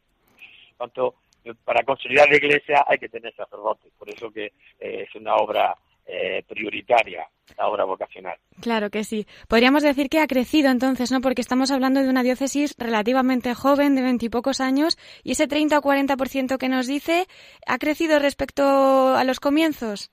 [0.77, 1.17] Cuanto
[1.65, 5.77] para consolidar la iglesia hay que tener sacerdotes, por eso que eh, es una obra
[6.11, 8.39] eh, prioritaria la obra vocacional.
[8.61, 9.27] Claro que sí.
[9.49, 11.21] Podríamos decir que ha crecido entonces, ¿no?
[11.21, 15.83] Porque estamos hablando de una diócesis relativamente joven, de veintipocos años, y ese 30 o
[15.83, 17.27] 40% que nos dice,
[17.67, 20.11] ¿ha crecido respecto a los comienzos?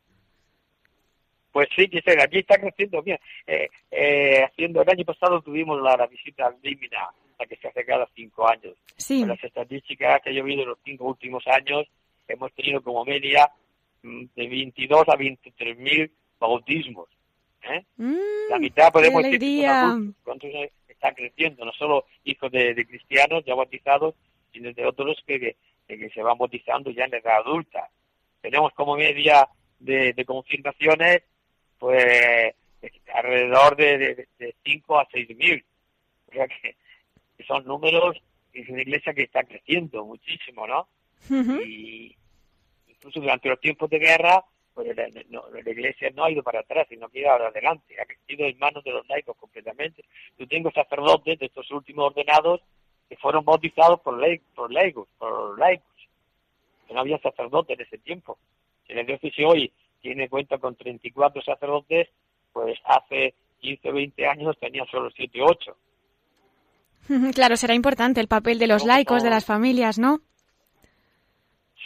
[1.51, 1.89] Pues sí,
[2.21, 3.17] aquí está creciendo bien.
[3.47, 7.85] Eh, eh, haciendo el año pasado tuvimos la, la visita Límina, la que se hace
[7.85, 8.75] cada cinco años.
[8.97, 9.21] Sí.
[9.21, 11.87] Con las estadísticas que he visto en los cinco últimos años,
[12.27, 13.49] hemos tenido como media
[14.35, 17.09] de 22 a 23 mil bautismos.
[17.63, 17.83] ¿eh?
[17.97, 19.67] Mm, la mitad podemos decir
[20.23, 20.49] cuántos
[20.87, 24.15] está creciendo, no solo hijos de, de, cristianos ya bautizados,
[24.53, 25.39] sino de otros que,
[25.87, 27.89] que, que, se van bautizando ya en la edad adulta.
[28.41, 29.47] tenemos como media
[29.79, 31.23] de, de confirmaciones,
[31.79, 32.55] pues
[33.13, 35.65] alrededor de, de, 5 a 6 mil.
[36.29, 36.75] O sea que,
[37.45, 38.17] son números,
[38.53, 40.87] es una iglesia que está creciendo muchísimo, ¿no?
[41.65, 42.15] Y
[43.05, 46.87] incluso durante los tiempos de guerra, pues la, la, iglesia no ha ido para atrás,
[46.89, 50.03] sino que ha ido adelante, ha crecido en manos de los laicos completamente.
[50.39, 52.61] Yo tengo sacerdotes de estos últimos ordenados
[53.07, 54.19] que fueron bautizados por,
[54.55, 55.95] por laicos, por laicos,
[56.87, 58.39] que no había sacerdotes en ese tiempo.
[58.87, 62.09] Si la diócesis hoy tiene cuenta con 34 sacerdotes,
[62.51, 65.77] pues hace 15 o 20 años tenía solo 7 o 8.
[67.35, 70.21] Claro, será importante el papel de los laicos, de las familias, ¿no?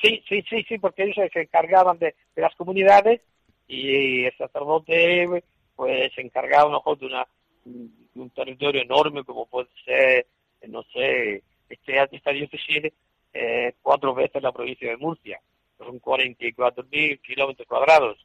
[0.02, 3.22] Sí, sí, sí, sí, porque ellos se encargaban de, las comunidades
[3.68, 5.44] y el sacerdote
[5.76, 7.28] pues se encargaba mejor de, una,
[7.66, 10.28] un territorio enorme como puede ser,
[10.68, 12.92] no sé, este, esta diócesis
[13.34, 15.40] eh, cuatro veces la provincia de Murcia,
[15.78, 18.18] son 44.000 kilómetros cuadrados.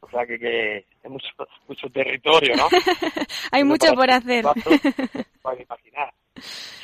[0.00, 1.28] O sea que, que es mucho,
[1.66, 2.68] mucho territorio, ¿no?
[3.52, 4.44] Hay mucho por hacer.
[5.42, 6.14] Para imaginar.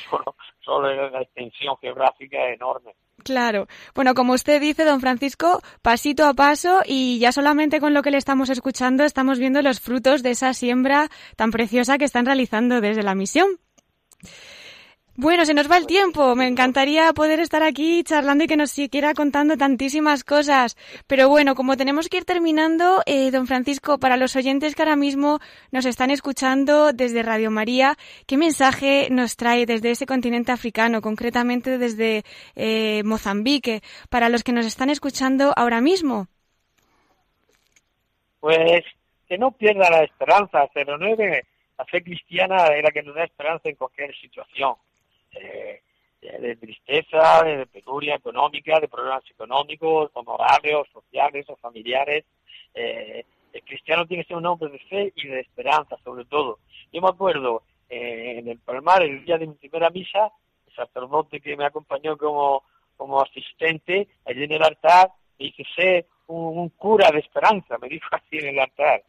[0.09, 2.93] Solo, solo la extensión geográfica enorme.
[3.23, 3.67] Claro.
[3.95, 8.11] Bueno, como usted dice, don Francisco, pasito a paso y ya solamente con lo que
[8.11, 12.81] le estamos escuchando estamos viendo los frutos de esa siembra tan preciosa que están realizando
[12.81, 13.47] desde la misión.
[15.17, 16.35] Bueno, se nos va el tiempo.
[16.35, 20.75] Me encantaría poder estar aquí charlando y que nos siguiera contando tantísimas cosas.
[21.07, 24.97] Pero bueno, como tenemos que ir terminando, eh, don Francisco, para los oyentes que ahora
[24.97, 25.39] mismo
[25.71, 27.95] nos están escuchando desde Radio María,
[28.27, 32.23] ¿qué mensaje nos trae desde ese continente africano, concretamente desde
[32.57, 36.27] eh, Mozambique, para los que nos están escuchando ahora mismo?
[38.41, 38.83] Pues
[39.29, 41.45] que no pierda la esperanza, se renueve.
[41.77, 44.75] La fe cristiana es la que nos da esperanza en cualquier situación
[45.35, 45.81] eh,
[46.21, 52.25] de tristeza, de penuria económica, de problemas económicos, honorarios, sociales o familiares.
[52.73, 56.59] Eh, el cristiano tiene que ser un hombre de fe y de esperanza, sobre todo.
[56.91, 60.31] Yo me acuerdo eh, en el Palmar, el día de mi primera misa,
[60.67, 62.63] el sacerdote que me acompañó como,
[62.97, 68.07] como asistente, allí en el altar, me dice, sé un, cura de esperanza, me dijo
[68.11, 69.03] así en el altar.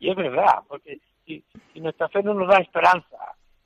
[0.00, 3.17] Y, es verdad, porque si nuestra fe no nos da esperanza,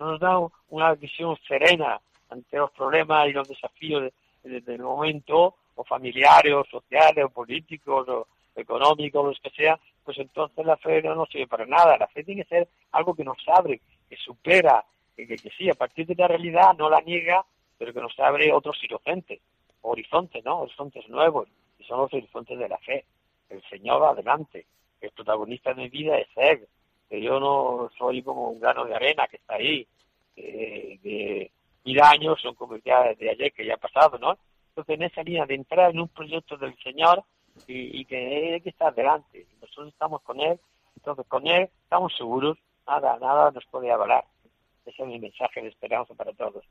[0.02, 0.38] nos da
[0.70, 4.12] una visión serena ante los problemas y los desafíos
[4.42, 10.64] del momento, o familiares, o sociales, o políticos, o económicos, los que sea, pues entonces
[10.64, 11.96] la fe no nos sirve para nada.
[11.96, 14.84] La fe tiene que ser algo que nos abre, que supera,
[15.16, 17.44] que, que, sí, a partir de la realidad no la niega,
[17.78, 19.40] pero que nos abre otros horizontes,
[19.82, 20.60] horizontes, ¿no?
[20.60, 23.04] Horizontes nuevos, y son los horizontes de la fe.
[23.48, 24.66] El Señor adelante,
[25.00, 26.66] el protagonista de mi vida es Él,
[27.12, 29.86] que yo no soy como un grano de arena que está ahí,
[30.34, 31.50] de
[31.84, 34.38] mil años, son como ya de ayer que ya ha pasado, ¿no?
[34.68, 37.22] Entonces en esa línea de entrar en un proyecto del Señor
[37.66, 40.58] y, que hay que estar delante, nosotros estamos con Él,
[40.96, 44.24] entonces con Él estamos seguros, nada, nada nos puede avalar.
[44.86, 46.64] Ese es mi mensaje de esperanza para todos.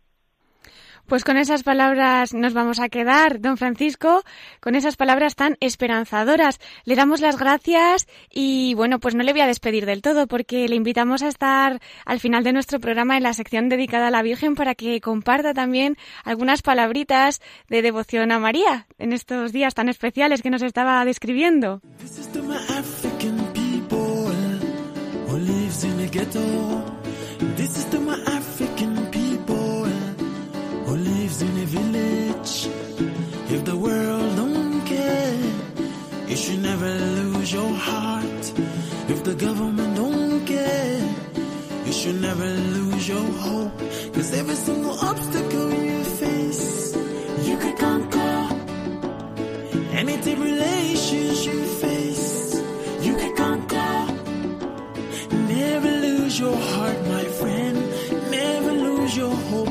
[1.08, 4.24] Pues con esas palabras nos vamos a quedar, don Francisco,
[4.62, 6.60] con esas palabras tan esperanzadoras.
[6.86, 10.69] Le damos las gracias y bueno, pues no le voy a despedir del todo porque
[10.69, 14.21] le invitamos a estar al final de nuestro programa en la sección dedicada a la
[14.21, 19.89] Virgen para que comparta también algunas palabritas de devoción a María en estos días tan
[19.89, 21.82] especiales que nos estaba describiendo.
[31.39, 32.55] In a village.
[33.55, 35.39] If the world don't care,
[36.27, 38.43] you should never lose your heart.
[39.13, 40.99] If the government don't care,
[41.85, 43.77] you should never lose your hope.
[44.13, 46.95] Cause every single obstacle you face,
[47.47, 48.37] you could conquer.
[50.01, 52.61] Any tribulations you face,
[53.05, 53.93] you could conquer.
[55.47, 57.77] Never lose your heart, my friend.
[58.31, 59.70] Never lose your hope,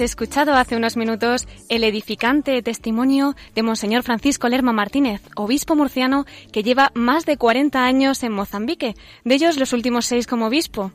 [0.00, 6.62] Escuchado hace unos minutos el edificante testimonio de Monseñor Francisco Lerma Martínez, obispo murciano que
[6.62, 10.92] lleva más de 40 años en Mozambique, de ellos los últimos seis como obispo.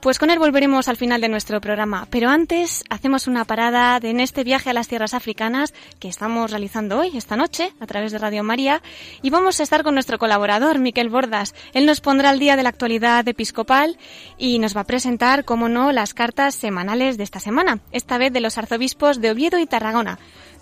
[0.00, 4.20] Pues con él volveremos al final de nuestro programa, pero antes hacemos una parada en
[4.20, 8.18] este viaje a las tierras africanas que estamos realizando hoy, esta noche, a través de
[8.18, 8.82] Radio María,
[9.22, 11.54] y vamos a estar con nuestro colaborador, Miquel Bordas.
[11.72, 13.98] Él nos pondrá al día de la actualidad episcopal
[14.38, 18.32] y nos va a presentar, como no, las cartas semanales de esta semana, esta vez
[18.32, 20.05] de los arzobispos de Oviedo y Tarragona.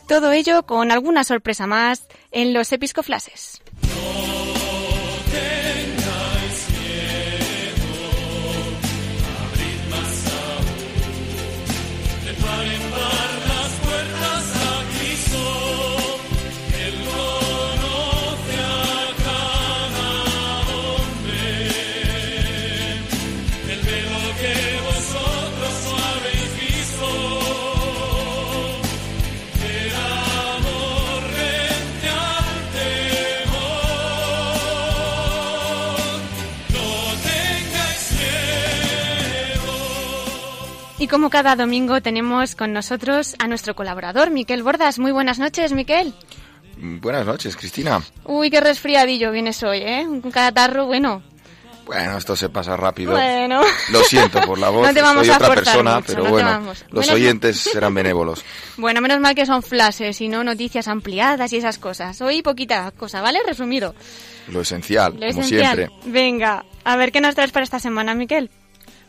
[0.08, 3.62] Todo ello con alguna sorpresa más en los episcoflases.
[41.04, 44.98] Y como cada domingo tenemos con nosotros a nuestro colaborador, Miquel Bordas.
[44.98, 46.14] Muy buenas noches, Miquel.
[46.78, 48.00] Buenas noches, Cristina.
[48.24, 50.06] Uy, qué resfriadillo vienes hoy, ¿eh?
[50.08, 51.22] Un catarro, bueno.
[51.84, 53.12] Bueno, esto se pasa rápido.
[53.12, 53.60] Bueno.
[53.92, 56.30] Lo siento por la voz, No te vamos soy a otra persona, mucho, pero no
[56.30, 58.42] bueno, los Menos oyentes serán benévolos.
[58.78, 62.18] Bueno, menos mal que son flashes y no noticias ampliadas y esas cosas.
[62.22, 63.40] Hoy poquita cosa, ¿vale?
[63.46, 63.94] Resumido.
[64.48, 65.76] Lo esencial, Lo como esencial.
[65.76, 65.90] siempre.
[66.06, 68.48] Venga, a ver qué nos traes para esta semana, Miquel.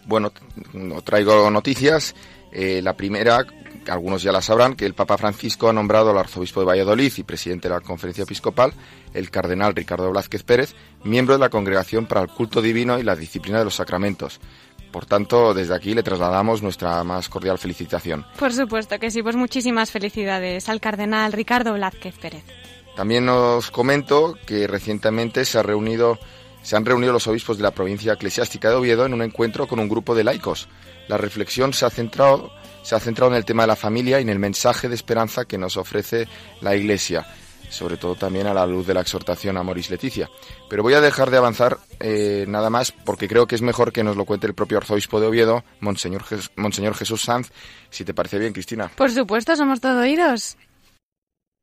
[0.06, 0.32] Bueno,
[0.74, 2.16] no traigo noticias.
[2.52, 3.46] Eh, la primera,
[3.88, 7.24] algunos ya la sabrán, que el Papa Francisco ha nombrado al arzobispo de Valladolid y
[7.24, 8.74] presidente de la Conferencia Episcopal,
[9.14, 13.16] el cardenal Ricardo Blázquez Pérez, miembro de la Congregación para el Culto Divino y la
[13.16, 14.40] Disciplina de los Sacramentos.
[14.92, 18.26] Por tanto, desde aquí le trasladamos nuestra más cordial felicitación.
[18.40, 22.46] Por supuesto que sí, pues muchísimas felicidades al cardenal Ricardo Blázquez Pérez.
[22.96, 26.18] También os comento que recientemente se, ha reunido,
[26.66, 29.80] se han reunido los obispos de la provincia eclesiástica de Oviedo en un encuentro con
[29.80, 30.68] un grupo de laicos.
[31.08, 32.52] La reflexión se ha centrado,
[32.82, 35.46] se ha centrado en el tema de la familia y en el mensaje de esperanza
[35.46, 36.28] que nos ofrece
[36.62, 37.24] la Iglesia,
[37.70, 40.28] sobre todo también a la luz de la exhortación a Moris Leticia.
[40.68, 44.04] Pero voy a dejar de avanzar eh, nada más porque creo que es mejor que
[44.04, 46.24] nos lo cuente el propio arzobispo de Oviedo, Monseñor,
[46.56, 47.52] Monseñor Jesús Sanz,
[47.92, 48.92] si te parece bien, Cristina.
[48.96, 50.58] Por supuesto, somos todo oídos.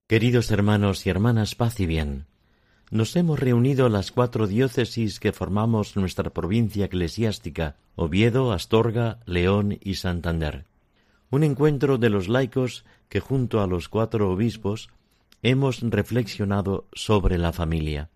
[0.09, 2.32] Queridos hermanos y hermanas, paz y bien.
[2.93, 9.95] Nos hemos reunido las cuatro diócesis que formamos nuestra provincia eclesiástica, Oviedo, Astorga, León y
[9.95, 10.67] Santander.
[11.31, 14.91] Un encuentro de los laicos que junto a los cuatro obispos
[15.43, 18.11] hemos reflexionado sobre la familia.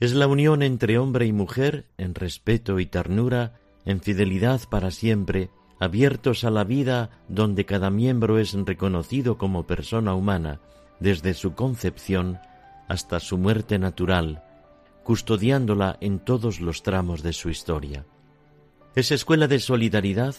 [0.00, 5.50] Es la unión entre hombre y mujer en respeto y ternura, en fidelidad para siempre,
[5.78, 10.58] abiertos a la vida donde cada miembro es reconocido como persona humana,
[10.98, 12.40] desde su concepción
[12.88, 14.42] hasta su muerte natural,
[15.04, 18.04] custodiándola en todos los tramos de su historia.
[18.94, 20.34] Es escuela de solidaridad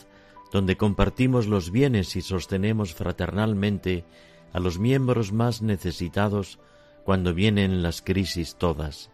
[0.52, 4.04] donde compartimos los bienes y sostenemos fraternalmente
[4.52, 6.60] a los miembros más necesitados
[7.04, 9.12] cuando vienen las crisis todas.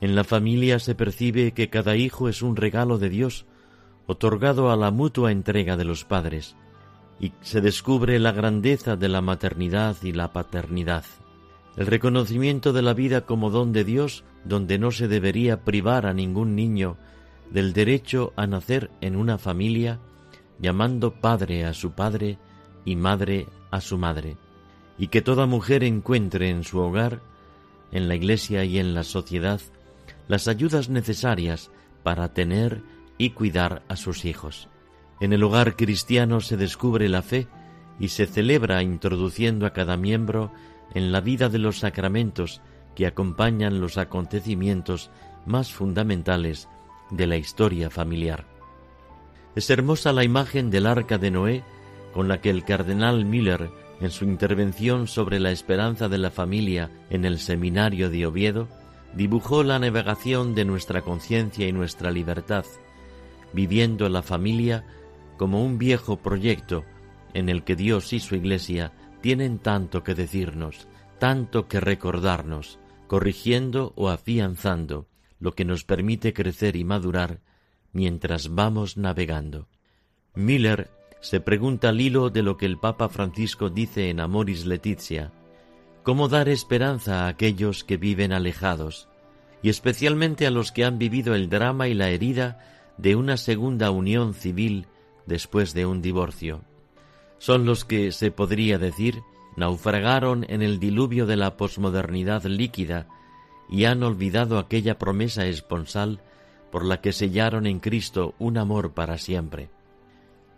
[0.00, 3.46] En la familia se percibe que cada hijo es un regalo de Dios,
[4.06, 6.56] otorgado a la mutua entrega de los padres,
[7.20, 11.04] y se descubre la grandeza de la maternidad y la paternidad,
[11.76, 16.14] el reconocimiento de la vida como don de Dios, donde no se debería privar a
[16.14, 16.96] ningún niño
[17.50, 19.98] del derecho a nacer en una familia,
[20.58, 22.38] llamando padre a su padre
[22.84, 24.36] y madre a su madre,
[24.98, 27.20] y que toda mujer encuentre en su hogar,
[27.92, 29.60] en la iglesia y en la sociedad,
[30.28, 31.70] las ayudas necesarias
[32.02, 32.82] para tener
[33.18, 34.68] y cuidar a sus hijos.
[35.20, 37.48] En el hogar cristiano se descubre la fe
[37.98, 40.50] y se celebra introduciendo a cada miembro
[40.94, 42.60] en la vida de los sacramentos
[42.94, 45.10] que acompañan los acontecimientos
[45.46, 46.68] más fundamentales
[47.10, 48.44] de la historia familiar.
[49.54, 51.64] Es hermosa la imagen del arca de Noé
[52.12, 53.70] con la que el cardenal Miller,
[54.00, 58.68] en su intervención sobre la esperanza de la familia en el seminario de Oviedo,
[59.14, 62.64] dibujó la navegación de nuestra conciencia y nuestra libertad,
[63.52, 64.84] viviendo la familia
[65.36, 66.84] como un viejo proyecto
[67.34, 73.92] en el que Dios y su Iglesia tienen tanto que decirnos, tanto que recordarnos, corrigiendo
[73.96, 75.08] o afianzando
[75.38, 77.40] lo que nos permite crecer y madurar
[77.92, 79.68] mientras vamos navegando.
[80.34, 80.90] Miller
[81.20, 85.32] se pregunta al hilo de lo que el Papa Francisco dice en Amoris Letizia,
[86.02, 89.08] cómo dar esperanza a aquellos que viven alejados,
[89.62, 92.64] y especialmente a los que han vivido el drama y la herida
[92.96, 94.86] de una segunda unión civil
[95.26, 96.62] después de un divorcio.
[97.40, 99.22] Son los que, se podría decir,
[99.56, 103.08] naufragaron en el diluvio de la posmodernidad líquida
[103.66, 106.20] y han olvidado aquella promesa esponsal
[106.70, 109.70] por la que sellaron en Cristo un amor para siempre.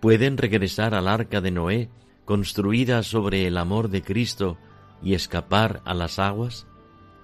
[0.00, 1.88] Pueden regresar al arca de Noé,
[2.24, 4.58] construida sobre el amor de Cristo,
[5.04, 6.66] y escapar a las aguas?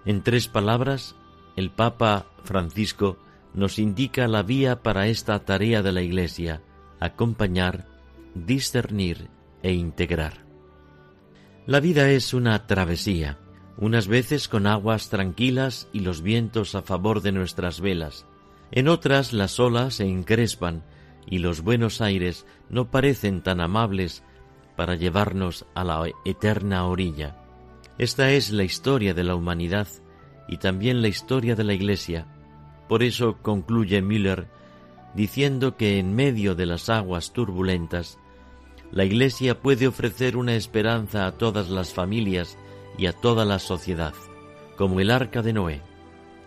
[0.05, 1.17] En tres palabras,
[1.57, 3.19] el Papa Francisco
[3.55, 6.63] nos indica la vía para esta tarea de la Iglesia,
[7.01, 7.87] acompañar,
[8.37, 10.45] discernir e integrar.
[11.67, 13.39] La vida es una travesía,
[13.77, 18.27] unas veces con aguas tranquilas y los vientos a favor de nuestras velas,
[18.71, 20.85] en otras las olas se encrespan
[21.27, 24.23] y los buenos aires no parecen tan amables
[24.77, 27.37] para llevarnos a la eterna orilla.
[27.97, 29.89] Esta es la historia de la humanidad
[30.49, 32.27] y también la historia de la Iglesia.
[32.89, 34.49] Por eso concluye Müller
[35.15, 38.19] diciendo que en medio de las aguas turbulentas,
[38.91, 42.57] la Iglesia puede ofrecer una esperanza a todas las familias
[42.97, 44.14] y a toda la sociedad,
[44.76, 45.82] como el arca de Noé.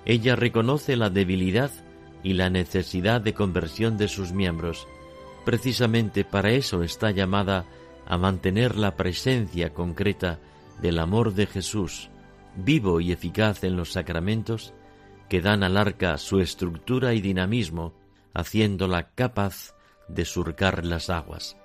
[0.05, 1.71] Ella reconoce la debilidad
[2.23, 4.87] y la necesidad de conversión de sus miembros.
[5.45, 7.65] Precisamente para eso está llamada
[8.07, 10.39] a mantener la presencia concreta
[10.81, 12.09] del amor de Jesús,
[12.55, 14.73] vivo y eficaz en los sacramentos,
[15.29, 17.93] que dan al arca su estructura y dinamismo,
[18.33, 19.75] haciéndola capaz
[20.07, 21.60] de surcar las aguas.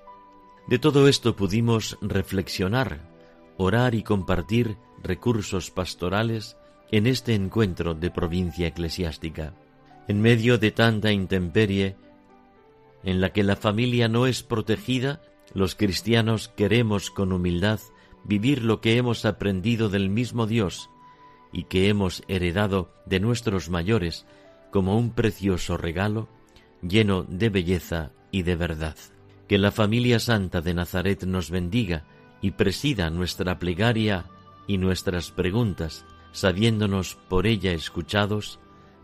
[0.67, 3.01] De todo esto pudimos reflexionar,
[3.57, 6.57] orar y compartir recursos pastorales
[6.91, 9.55] en este encuentro de provincia eclesiástica.
[10.09, 11.97] En medio de tanta intemperie,
[13.05, 15.21] en la que la familia no es protegida,
[15.55, 17.79] los cristianos queremos con humildad
[18.25, 20.91] vivir lo que hemos aprendido del mismo Dios
[21.53, 24.27] y que hemos heredado de nuestros mayores
[24.73, 26.29] como un precioso regalo
[26.83, 28.97] lleno de belleza y de verdad.
[29.49, 32.05] Que la familia santa de Nazaret nos bendiga
[32.41, 34.27] y presida nuestra plegaria
[34.67, 38.59] y nuestras preguntas, sabiéndonos por ella escuchados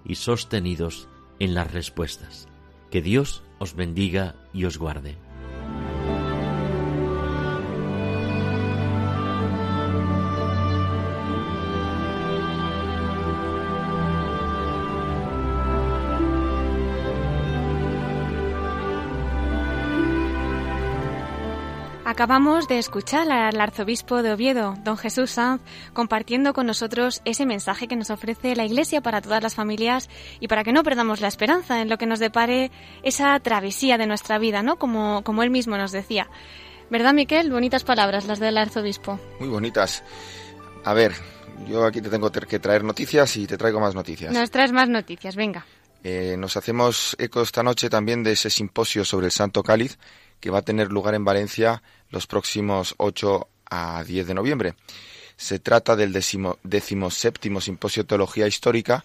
[0.05, 2.49] y sostenidos en las respuestas.
[2.91, 5.22] Que Dios os bendiga y os guarde.
[22.13, 25.63] Acabamos de escuchar al arzobispo de Oviedo, don Jesús Sanz,
[25.95, 30.47] compartiendo con nosotros ese mensaje que nos ofrece la Iglesia para todas las familias y
[30.47, 32.71] para que no perdamos la esperanza en lo que nos depare
[33.03, 34.77] esa travesía de nuestra vida, ¿no?
[34.77, 36.29] Como, como él mismo nos decía.
[36.91, 37.51] ¿Verdad, Miquel?
[37.51, 39.19] Bonitas palabras las del arzobispo.
[39.41, 40.05] Muy bonitas.
[40.85, 41.15] A ver,
[41.67, 44.35] yo aquí te tengo que traer noticias y te traigo más noticias.
[44.35, 45.65] Nos traes más noticias, venga.
[46.05, 49.99] Eh, nos hacemos eco esta noche también de ese simposio sobre el Santo Cáliz
[50.43, 54.75] que va a tener lugar en Valencia los próximos 8 a 10 de noviembre.
[55.37, 59.05] Se trata del decimoséptimo Simposio de Teología Histórica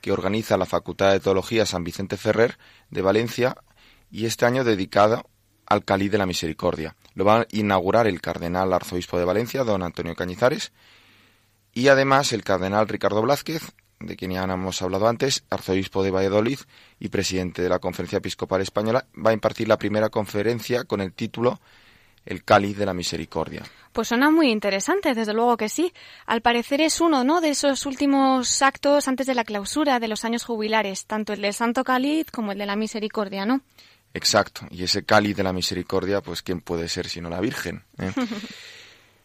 [0.00, 2.56] que organiza la Facultad de Teología San Vicente Ferrer
[2.90, 3.54] de Valencia
[4.10, 5.28] y este año dedicado
[5.66, 6.96] al Cáliz de la Misericordia.
[7.14, 10.72] Lo va a inaugurar el cardenal arzobispo de Valencia, don Antonio Cañizares,
[11.74, 13.62] y además el cardenal Ricardo Blázquez,
[14.00, 16.58] de quien ya hemos hablado antes, arzobispo de Valladolid
[17.00, 21.12] y presidente de la Conferencia Episcopal Española, va a impartir la primera conferencia con el
[21.12, 21.60] título
[22.24, 23.62] El cáliz de la misericordia.
[23.92, 25.92] Pues suena muy interesante, desde luego que sí.
[26.26, 30.24] Al parecer es uno, ¿no?, de esos últimos actos antes de la clausura de los
[30.24, 33.62] años jubilares, tanto el del Santo Cáliz como el de la Misericordia, ¿no?
[34.14, 37.84] Exacto, y ese cáliz de la misericordia, pues quién puede ser sino la Virgen.
[37.98, 38.10] ¿eh?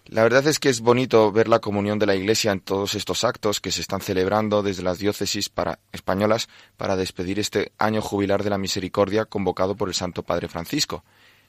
[0.08, 3.24] La verdad es que es bonito ver la comunión de la Iglesia en todos estos
[3.24, 8.44] actos que se están celebrando desde las diócesis para, españolas para despedir este año jubilar
[8.44, 11.06] de la misericordia convocado por el Santo Padre Francisco.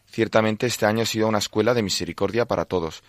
[0.06, 3.02] Ciertamente este año ha sido una escuela de misericordia para todos,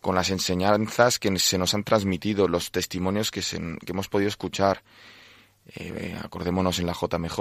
[0.00, 3.42] con las enseñanzas que se nos han transmitido, los testimonios que,
[3.86, 4.82] hemos podido escuchar.
[5.76, 7.38] Eh, acordémonos en la JMJ.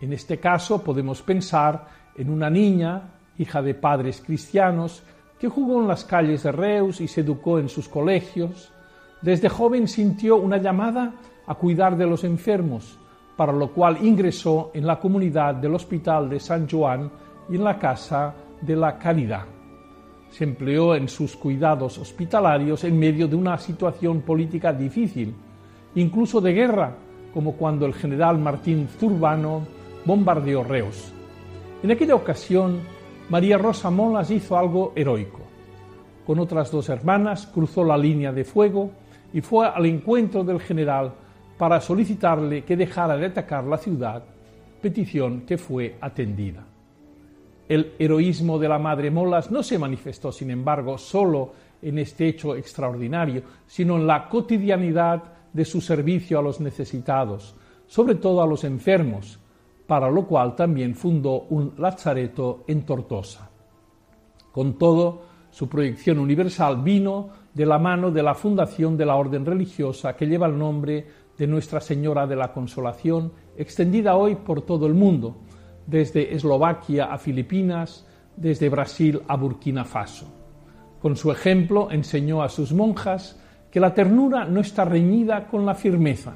[0.00, 1.86] En este caso podemos pensar
[2.16, 5.04] en una niña, hija de padres cristianos,
[5.38, 8.72] que jugó en las calles de Reus y se educó en sus colegios.
[9.22, 11.12] Desde joven sintió una llamada
[11.46, 12.98] a cuidar de los enfermos,
[13.36, 17.08] para lo cual ingresó en la comunidad del Hospital de San Juan
[17.48, 19.53] y en la Casa de la Caridad.
[20.34, 25.32] Se empleó en sus cuidados hospitalarios en medio de una situación política difícil,
[25.94, 26.96] incluso de guerra,
[27.32, 29.64] como cuando el general Martín Zurbano
[30.04, 31.12] bombardeó Reus.
[31.84, 32.80] En aquella ocasión,
[33.28, 35.38] María Rosa Molas hizo algo heroico.
[36.26, 38.90] Con otras dos hermanas cruzó la línea de fuego
[39.32, 41.12] y fue al encuentro del general
[41.56, 44.24] para solicitarle que dejara de atacar la ciudad,
[44.82, 46.73] petición que fue atendida.
[47.68, 52.56] El heroísmo de la Madre Molas no se manifestó, sin embargo, solo en este hecho
[52.56, 57.54] extraordinario, sino en la cotidianidad de su servicio a los necesitados,
[57.86, 59.38] sobre todo a los enfermos,
[59.86, 63.50] para lo cual también fundó un lazareto en Tortosa.
[64.52, 69.46] Con todo, su proyección universal vino de la mano de la fundación de la orden
[69.46, 71.06] religiosa que lleva el nombre
[71.38, 75.36] de Nuestra Señora de la Consolación, extendida hoy por todo el mundo,
[75.86, 78.06] desde Eslovaquia a Filipinas,
[78.36, 80.26] desde Brasil a Burkina Faso.
[81.00, 83.38] Con su ejemplo enseñó a sus monjas
[83.70, 86.34] que la ternura no está reñida con la firmeza.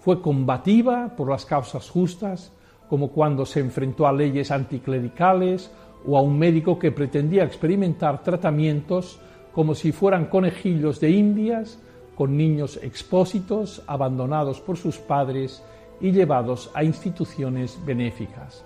[0.00, 2.52] Fue combativa por las causas justas,
[2.88, 5.70] como cuando se enfrentó a leyes anticlericales
[6.06, 9.20] o a un médico que pretendía experimentar tratamientos
[9.52, 11.78] como si fueran conejillos de indias
[12.14, 15.62] con niños expósitos abandonados por sus padres
[16.04, 18.62] y llevados a instituciones benéficas.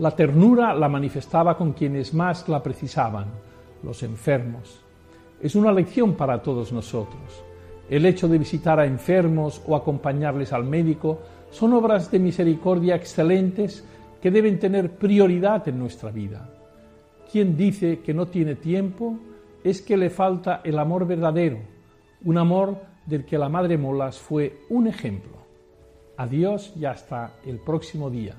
[0.00, 3.26] La ternura la manifestaba con quienes más la precisaban,
[3.84, 4.80] los enfermos.
[5.40, 7.44] Es una lección para todos nosotros.
[7.88, 11.20] El hecho de visitar a enfermos o acompañarles al médico
[11.52, 13.84] son obras de misericordia excelentes
[14.20, 16.50] que deben tener prioridad en nuestra vida.
[17.30, 19.16] Quien dice que no tiene tiempo
[19.62, 21.60] es que le falta el amor verdadero,
[22.24, 25.37] un amor del que la Madre Molas fue un ejemplo.
[26.18, 28.34] Adiós y hasta el próximo día.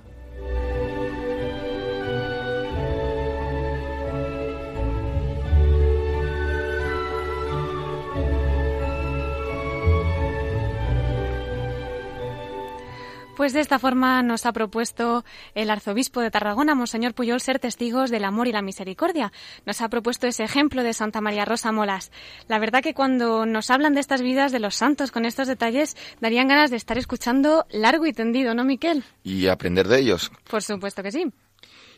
[13.40, 15.24] Pues de esta forma nos ha propuesto
[15.56, 19.32] el arzobispo de Tarragona, Monseñor Puyol, ser testigos del amor y la misericordia.
[19.66, 22.12] Nos ha propuesto ese ejemplo de Santa María Rosa Molas.
[22.50, 25.96] La verdad que cuando nos hablan de estas vidas de los santos con estos detalles,
[26.20, 29.06] darían ganas de estar escuchando largo y tendido, ¿no, Miquel?
[29.24, 30.34] Y aprender de ellos.
[30.50, 31.32] Por supuesto que sí.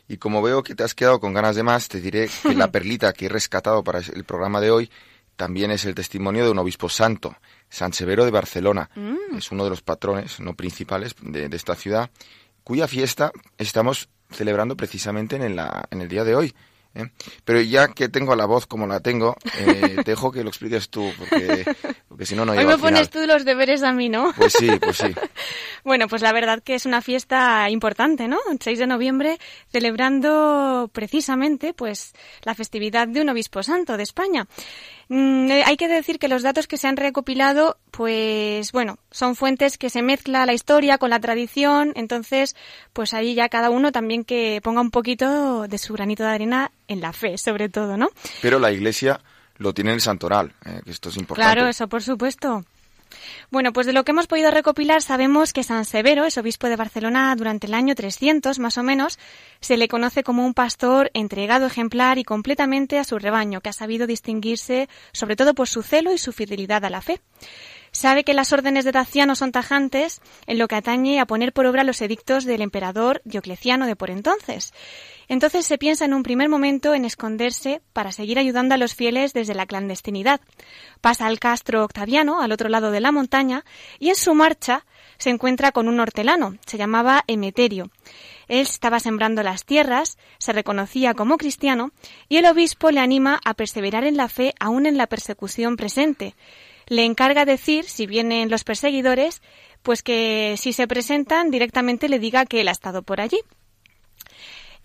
[0.06, 2.70] Y como veo que te has quedado con ganas de más, te diré que la
[2.70, 4.90] perlita que he rescatado para el programa de hoy
[5.36, 7.36] también es el testimonio de un obispo santo,
[7.68, 8.90] San Severo de Barcelona.
[8.94, 9.36] Mm.
[9.36, 12.10] Es uno de los patrones no principales de, de esta ciudad,
[12.64, 16.54] cuya fiesta estamos celebrando precisamente en, la, en el día de hoy.
[16.94, 17.10] ¿Eh?
[17.44, 20.88] Pero ya que tengo la voz como la tengo, eh, te dejo que lo expliques
[20.88, 21.64] tú, porque,
[22.08, 22.92] porque si no, no Hoy me al final.
[22.92, 24.32] pones tú los deberes a mí, ¿no?
[24.36, 25.08] Pues sí, pues sí.
[25.84, 28.38] Bueno, pues la verdad que es una fiesta importante, ¿no?
[28.52, 29.38] El 6 de noviembre,
[29.72, 32.12] celebrando precisamente pues
[32.42, 34.46] la festividad de un obispo santo de España.
[35.08, 39.36] Mm, eh, hay que decir que los datos que se han recopilado, pues bueno, son
[39.36, 42.56] fuentes que se mezcla la historia con la tradición, entonces,
[42.94, 46.72] pues ahí ya cada uno también que ponga un poquito de su granito de arena
[46.88, 48.08] en la fe, sobre todo, ¿no?
[48.40, 49.20] Pero la iglesia
[49.58, 51.54] lo tiene en el santoral, eh, que esto es importante.
[51.54, 52.64] Claro, eso por supuesto.
[53.50, 56.76] Bueno, pues de lo que hemos podido recopilar sabemos que San Severo es obispo de
[56.76, 59.18] Barcelona durante el año 300 más o menos.
[59.60, 63.74] Se le conoce como un pastor entregado ejemplar y completamente a su rebaño, que ha
[63.74, 67.20] sabido distinguirse sobre todo por su celo y su fidelidad a la fe.
[67.92, 71.66] Sabe que las órdenes de Daciano son tajantes en lo que atañe a poner por
[71.66, 74.72] obra los edictos del emperador Diocleciano de por entonces.
[75.28, 79.34] Entonces se piensa en un primer momento en esconderse para seguir ayudando a los fieles
[79.34, 80.40] desde la clandestinidad.
[81.02, 83.62] Pasa al castro Octaviano, al otro lado de la montaña,
[83.98, 84.86] y en su marcha
[85.18, 87.90] se encuentra con un hortelano, se llamaba Emeterio.
[88.48, 91.92] Él estaba sembrando las tierras, se reconocía como cristiano,
[92.28, 96.34] y el obispo le anima a perseverar en la fe aún en la persecución presente.
[96.86, 99.42] Le encarga decir, si vienen los perseguidores,
[99.82, 103.38] pues que si se presentan directamente le diga que él ha estado por allí.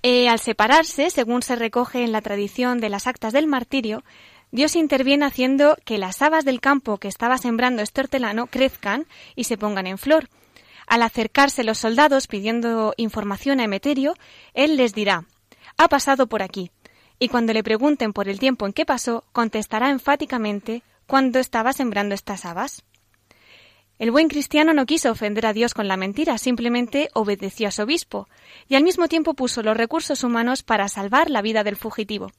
[0.03, 4.03] Eh, al separarse, según se recoge en la tradición de las actas del martirio,
[4.51, 9.43] Dios interviene haciendo que las habas del campo que estaba sembrando este hortelano crezcan y
[9.43, 10.29] se pongan en flor.
[10.87, 14.13] Al acercarse los soldados pidiendo información a Emeterio,
[14.53, 15.25] él les dirá,
[15.77, 16.71] ha pasado por aquí.
[17.19, 22.13] Y cuando le pregunten por el tiempo en que pasó, contestará enfáticamente cuando estaba sembrando
[22.13, 22.83] estas habas.
[23.97, 27.81] El buen cristiano no quiso ofender a Dios con la mentira, simplemente obedeció a su
[27.81, 28.27] obispo,
[28.67, 32.31] y al mismo tiempo puso los recursos humanos para salvar la vida del fugitivo.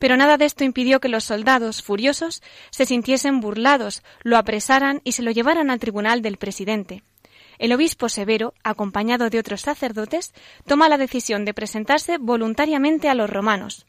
[0.00, 5.12] Pero nada de esto impidió que los soldados, furiosos, se sintiesen burlados, lo apresaran y
[5.12, 7.04] se lo llevaran al tribunal del presidente.
[7.58, 10.32] El obispo severo, acompañado de otros sacerdotes,
[10.66, 13.86] toma la decisión de presentarse voluntariamente a los romanos.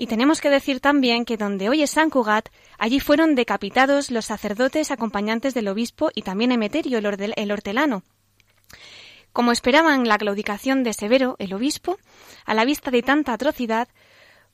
[0.00, 4.26] Y tenemos que decir también que donde hoy es San Cugat, allí fueron decapitados los
[4.26, 8.04] sacerdotes acompañantes del obispo y también Emeterio, el hortelano.
[9.32, 11.98] Como esperaban la claudicación de Severo, el obispo,
[12.46, 13.88] a la vista de tanta atrocidad,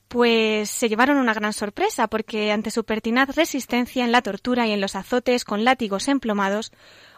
[0.07, 4.71] pues se llevaron una gran sorpresa, porque ante su pertinaz resistencia en la tortura y
[4.71, 6.71] en los azotes con látigos emplomados,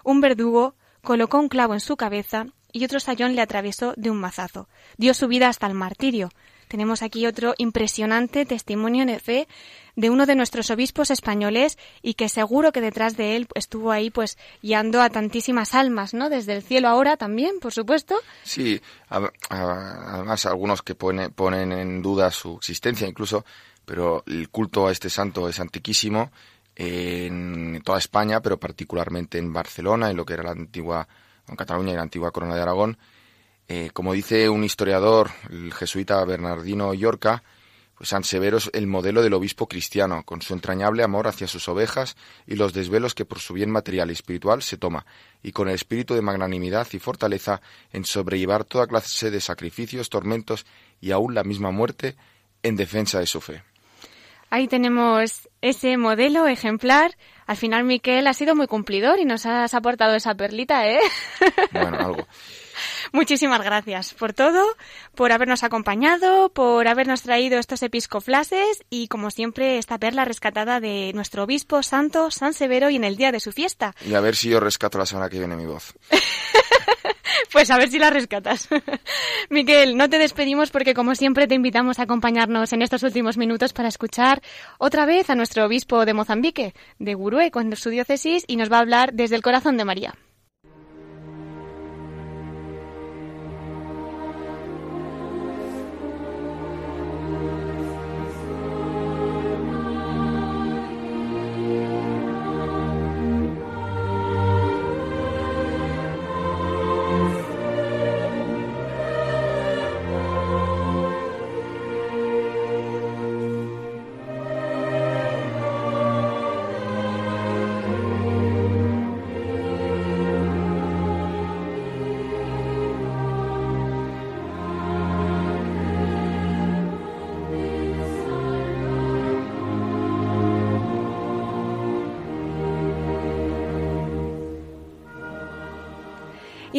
[0.03, 4.19] un verdugo colocó un clavo en su cabeza y otro sayón le atravesó de un
[4.19, 4.67] mazazo.
[4.97, 6.30] Dio su vida hasta el martirio.
[6.68, 9.47] Tenemos aquí otro impresionante testimonio de fe
[9.95, 14.11] de uno de nuestros obispos españoles y que seguro que detrás de él estuvo ahí
[14.11, 16.30] pues guiando a tantísimas almas, ¿no?
[16.30, 18.15] Desde el cielo ahora también, por supuesto.
[18.43, 23.43] Sí, además algunos que ponen en duda su existencia incluso,
[23.86, 26.32] pero el culto a este santo es antiquísimo
[26.76, 31.07] en toda España, pero particularmente en Barcelona, en lo que era la antigua,
[31.47, 32.97] en Cataluña y la antigua Corona de Aragón.
[33.70, 37.43] Eh, como dice un historiador, el jesuita Bernardino Llorca,
[37.97, 41.68] pues San Severo es el modelo del obispo cristiano, con su entrañable amor hacia sus
[41.68, 42.15] ovejas
[42.45, 45.05] y los desvelos que por su bien material y espiritual se toma,
[45.41, 47.59] y con el espíritu de magnanimidad y fortaleza
[47.91, 50.65] en sobrellevar toda clase de sacrificios, tormentos
[51.01, 52.15] y aún la misma muerte
[52.61, 53.63] en defensa de su fe.
[54.49, 57.18] Ahí tenemos ese modelo ejemplar.
[57.47, 60.99] Al final, Miquel ha sido muy cumplidor y nos has aportado esa perlita, ¿eh?
[61.74, 62.28] Bueno, algo.
[63.11, 64.63] Muchísimas gracias por todo,
[65.15, 71.11] por habernos acompañado, por habernos traído estos episcoflases y, como siempre, esta perla rescatada de
[71.13, 73.95] nuestro obispo santo San Severo y en el día de su fiesta.
[74.05, 75.93] Y a ver si yo rescato la semana que viene mi voz.
[77.51, 78.67] Pues a ver si la rescatas.
[79.49, 83.73] Miguel, no te despedimos porque como siempre te invitamos a acompañarnos en estos últimos minutos
[83.73, 84.41] para escuchar
[84.77, 88.77] otra vez a nuestro obispo de Mozambique, de Gurue, con su diócesis y nos va
[88.77, 90.15] a hablar desde el corazón de María.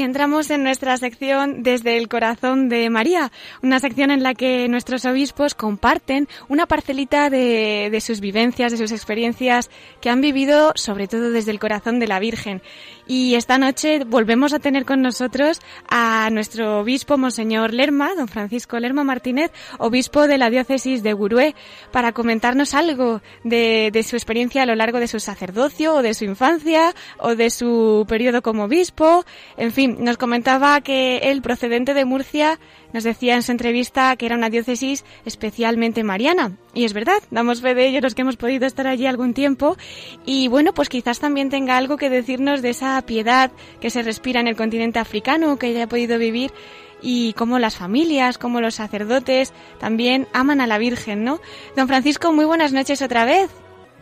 [0.00, 3.30] Entramos en nuestra sección desde el corazón de María,
[3.62, 8.78] una sección en la que nuestros obispos comparten una parcelita de, de, sus vivencias, de
[8.78, 9.70] sus experiencias
[10.00, 12.62] que han vivido sobre todo desde el corazón de la Virgen.
[13.06, 18.78] Y esta noche volvemos a tener con nosotros a nuestro obispo, Monseñor Lerma, don Francisco
[18.78, 21.54] Lerma Martínez, obispo de la diócesis de Gurué,
[21.90, 26.12] para comentarnos algo de, de su experiencia a lo largo de su sacerdocio o de
[26.12, 29.24] su infancia o de su periodo como obispo.
[29.56, 32.58] En fin, nos comentaba que el procedente de Murcia
[32.92, 36.52] nos decía en su entrevista que era una diócesis especialmente mariana.
[36.74, 39.76] Y es verdad, damos fe de ello los que hemos podido estar allí algún tiempo.
[40.24, 44.40] Y bueno, pues quizás también tenga algo que decirnos de esa piedad que se respira
[44.40, 46.52] en el continente africano, que haya podido vivir
[47.00, 51.40] y cómo las familias, cómo los sacerdotes también aman a la Virgen, ¿no?
[51.76, 53.50] Don Francisco, muy buenas noches otra vez.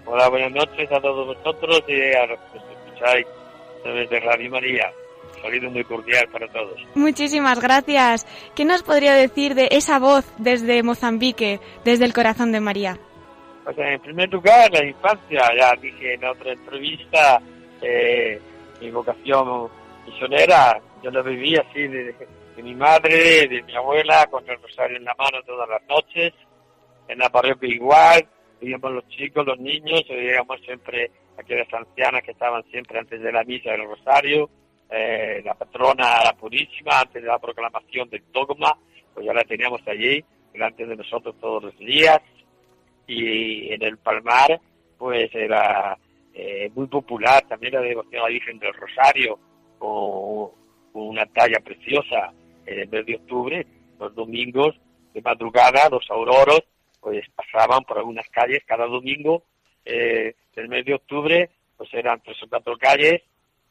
[0.06, 3.26] Hola, buenas noches a todos vosotros y a los que escucháis
[4.10, 4.92] de Radio María
[5.42, 6.80] saludo muy cordial para todos.
[6.94, 8.26] Muchísimas gracias.
[8.54, 12.98] ¿Qué nos podría decir de esa voz desde Mozambique, desde el corazón de María?
[13.64, 17.40] Pues en primer lugar, la infancia, ya dije en otra entrevista,
[17.82, 18.40] eh,
[18.80, 19.68] mi vocación
[20.06, 22.14] misionera, yo lo viví así de,
[22.56, 26.32] de, mi madre, de mi abuela, con el rosario en la mano todas las noches,
[27.08, 28.26] en la parroquia igual,
[28.60, 33.44] vivíamos los chicos, los niños, veíamos siempre aquellas ancianas que estaban siempre antes de la
[33.44, 34.48] misa del rosario,
[34.90, 38.76] eh, la patrona la purísima antes de la proclamación del dogma,
[39.12, 42.20] pues ya la teníamos allí delante de nosotros todos los días.
[43.06, 44.60] y en el Palmar
[44.98, 45.96] pues era
[46.34, 49.38] eh, muy popular también la devoción a la Virgen del Rosario
[49.78, 50.50] con,
[50.92, 52.32] una talla preciosa
[52.64, 53.66] en el mes de octubre,
[53.98, 54.74] los domingos
[55.12, 56.62] de madrugada, los auroros
[57.00, 59.44] pues pasaban por algunas calles cada domingo
[59.84, 63.22] eh, del mes de octubre, pues eran tres o cuatro calles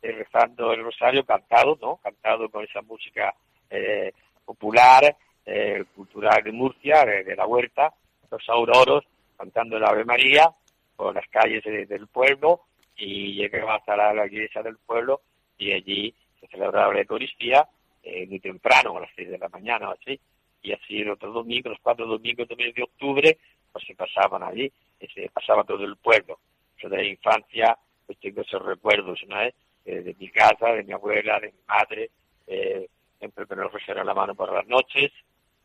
[0.06, 1.98] eh, rezando el rosario cantado, ¿no?
[1.98, 3.34] Cantado con esa música
[3.70, 4.12] eh,
[4.46, 7.92] popular, eh, cultural de Murcia, de, la huerta,
[8.30, 9.04] los auroros
[9.36, 10.52] cantando el Ave María
[10.96, 12.62] por las calles del pueblo
[12.96, 15.22] y llegaba hasta la, iglesia del pueblo
[15.58, 17.68] y allí se celebraba la Eucaristía
[18.04, 20.20] eh, muy temprano, a las seis de la mañana o así,
[20.62, 23.38] y así los otros domingos, los cuatro domingos mes de octubre,
[23.72, 24.72] pues se pasaban allí,
[25.14, 26.40] se pasaba todo el pueblo.
[26.78, 29.38] Yo de la infancia pues tengo esos recuerdos, ¿no?
[29.86, 32.10] Eh, de mi casa, de mi abuela, de mi madre,
[32.48, 35.12] eh, siempre me nos la mano por las noches,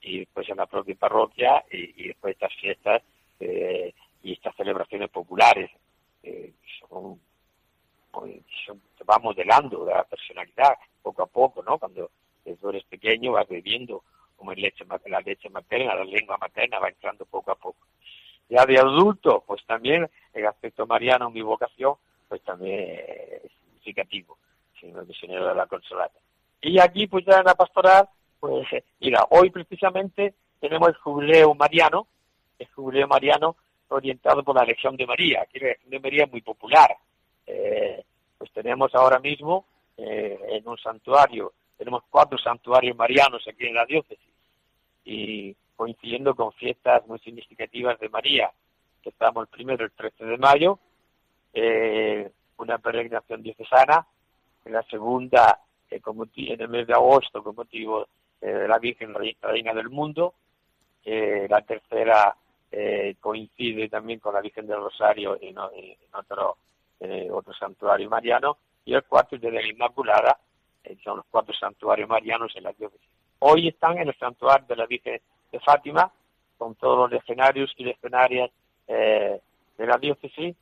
[0.03, 3.03] y después en la propia parroquia, y, después estas fiestas
[3.39, 5.71] eh, y estas celebraciones populares.
[6.23, 7.19] Eh, son,
[8.11, 11.79] pues, son, va modelando la personalidad poco a poco, ¿no?
[11.79, 12.11] Cuando
[12.61, 14.03] tú eres pequeño vas bebiendo
[14.37, 17.87] como en leche, la leche materna, la lengua materna va entrando poco a poco.
[18.51, 21.95] Ya de adulto, pues también el aspecto mariano, mi vocación,
[22.29, 23.01] pues también
[23.81, 24.39] significativo,
[24.79, 26.19] siendo misionero de la Consolata.
[26.63, 28.09] Y aquí, pues ya en la pastoral,
[28.39, 28.67] pues
[29.01, 32.07] mira, hoy precisamente tenemos el jubileo mariano,
[32.59, 33.57] el jubileo mariano
[33.89, 35.43] orientado por la elección de María.
[35.43, 36.97] Aquí la elección de María es muy popular.
[37.47, 38.05] Eh,
[38.39, 39.65] pues tenemos ahora mismo
[39.97, 44.33] eh, en un santuario, tenemos cuatro santuarios marianos aquí en la diócesis
[45.05, 48.51] y coincidiendo con fiestas muy significativas de María,
[49.03, 50.79] que estamos el primero, el 13 de mayo,
[51.55, 52.31] eh,
[52.63, 54.07] una peregrinación diocesana,
[54.65, 55.59] en la segunda,
[56.03, 58.07] como en el mes de agosto, con motivo
[58.41, 60.35] de la Virgen Reina del Mundo,
[61.05, 62.37] la tercera
[62.71, 66.57] eh, coincide también con la Virgen del Rosario en, otro,
[67.33, 70.39] otro santuario mariano, y el cuarto es de la Inmaculada,
[70.85, 73.07] eh, son los cuatro santuarios marianos en la diócesis.
[73.41, 75.21] Hoy están en el santuario de la Virgen
[75.53, 76.11] de Fátima,
[76.57, 78.51] con todos los legionarios y legionarias
[78.87, 79.41] eh,
[79.77, 80.57] de la diócesis,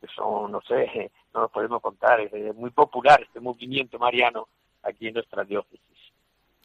[0.00, 4.48] que son, no sé, no lo podemos contar, es muy popular este movimiento mariano
[4.82, 5.80] aquí en nuestra diócesis.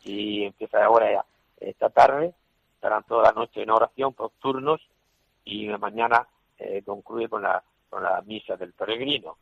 [0.06, 1.26] Y empieza ahora ya,
[1.60, 2.34] esta tarde,
[2.76, 4.82] estarán toda la noche en oración por turnos
[5.44, 6.26] y mañana
[6.58, 9.38] eh, concluye con la, con la misa del peregrino.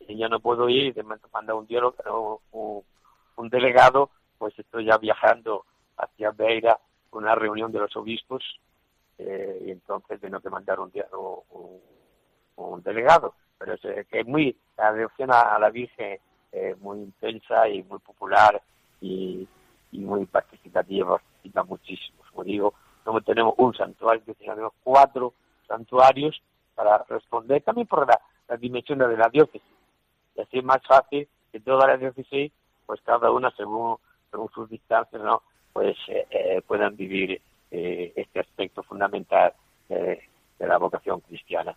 [0.00, 1.66] Y ya no puedo ir, me manda un,
[2.52, 2.84] un,
[3.36, 5.64] un delegado, pues estoy ya viajando
[5.96, 6.78] hacia Beira,
[7.10, 8.42] una reunión de los obispos,
[9.18, 10.92] eh, y entonces tengo que mandar un,
[11.50, 11.80] un,
[12.56, 13.34] un delegado.
[13.64, 16.18] Pero es eh, es muy, la devoción a, la Virgen
[16.50, 18.60] es muy intensa y muy popular
[19.00, 19.48] y,
[19.92, 25.34] muy participativa, participa muchísimo como digo, no tenemos un santuario, tenemos cuatro
[25.68, 26.40] santuarios
[26.74, 28.18] para responder también por la,
[28.58, 29.62] dimensión de la diócesis.
[30.36, 32.52] Y así es más fácil que toda la diócesis,
[32.86, 33.96] pues cada una según,
[34.30, 35.42] según sus distancias, ¿no?
[35.72, 37.40] pues eh, eh, puedan vivir
[37.70, 39.52] eh, este aspecto fundamental
[39.88, 41.76] de la vocación cristiana.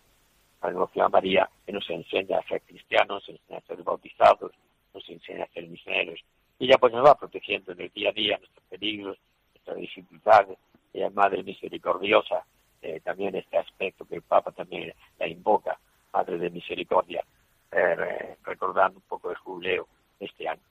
[0.66, 4.50] La devoción a María que nos enseña a ser cristianos, nos enseña a ser bautizados,
[4.92, 6.18] nos enseña a ser misioneros.
[6.58, 9.16] Y ella pues nos va protegiendo en el día a día nuestros peligros,
[9.54, 10.58] nuestras dificultades,
[10.92, 12.44] ella es Madre Misericordiosa,
[12.82, 15.78] eh, también este aspecto que el Papa también la invoca,
[16.12, 17.22] Madre de Misericordia,
[17.70, 19.86] eh, recordando un poco el jubileo
[20.18, 20.62] este año.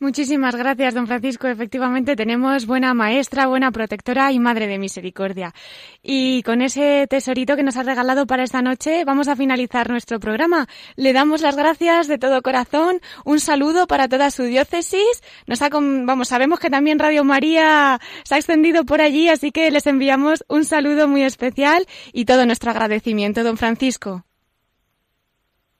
[0.00, 1.46] Muchísimas gracias, don Francisco.
[1.46, 5.54] Efectivamente, tenemos buena maestra, buena protectora y madre de misericordia.
[6.02, 10.18] Y con ese tesorito que nos ha regalado para esta noche, vamos a finalizar nuestro
[10.18, 10.66] programa.
[10.96, 13.00] Le damos las gracias de todo corazón.
[13.24, 15.22] Un saludo para toda su diócesis.
[15.46, 19.70] Nos ha, vamos, sabemos que también Radio María se ha extendido por allí, así que
[19.70, 24.24] les enviamos un saludo muy especial y todo nuestro agradecimiento, don Francisco.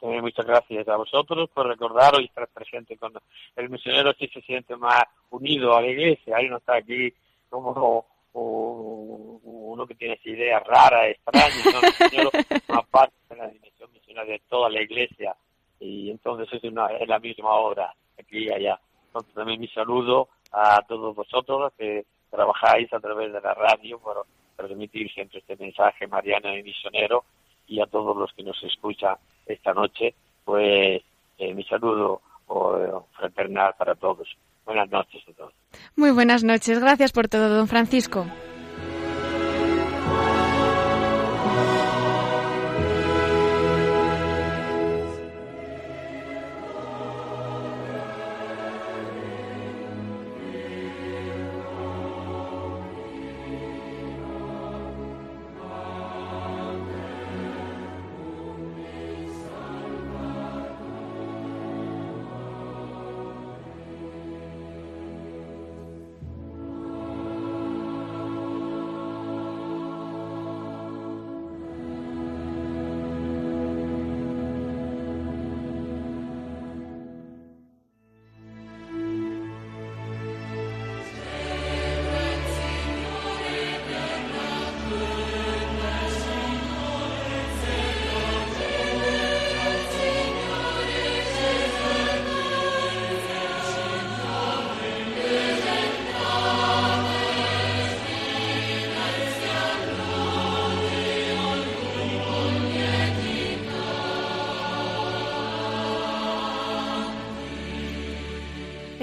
[0.05, 3.15] Muchas gracias a vosotros por recordaros y estar presente con
[3.57, 6.37] el misionero si se siente más unido a la iglesia.
[6.37, 7.11] Ahí no está aquí
[7.49, 11.79] como uno que tiene esa idea rara, extraña, ¿no?
[11.79, 12.31] el misionero
[12.69, 15.35] más parte de la dimensión misionera de toda la iglesia
[15.81, 18.79] y entonces es, una, es la misma obra aquí y allá.
[19.07, 24.27] Entonces también mi saludo a todos vosotros que trabajáis a través de la radio por
[24.57, 27.25] transmitir siempre este mensaje mariano y misionero
[27.67, 29.17] y a todos los que nos escuchan
[29.47, 30.15] esta noche,
[30.45, 31.03] pues
[31.39, 32.21] eh, mi saludo
[33.17, 34.29] fraternal para todos.
[34.65, 35.53] Buenas noches a todos.
[35.97, 36.79] Muy buenas noches.
[36.79, 38.27] Gracias por todo, don Francisco.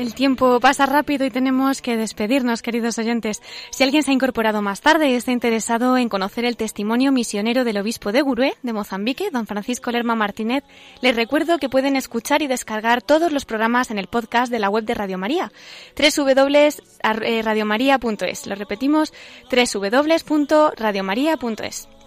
[0.01, 3.39] El tiempo pasa rápido y tenemos que despedirnos, queridos oyentes.
[3.69, 7.63] Si alguien se ha incorporado más tarde y está interesado en conocer el testimonio misionero
[7.63, 10.63] del obispo de Gurué, de Mozambique, don Francisco Lerma Martínez,
[11.01, 14.71] les recuerdo que pueden escuchar y descargar todos los programas en el podcast de la
[14.71, 15.51] web de Radio María,
[15.95, 18.47] www.radiomaria.es.
[18.47, 19.13] Lo repetimos,
[19.51, 22.00] www.radiomaria.es.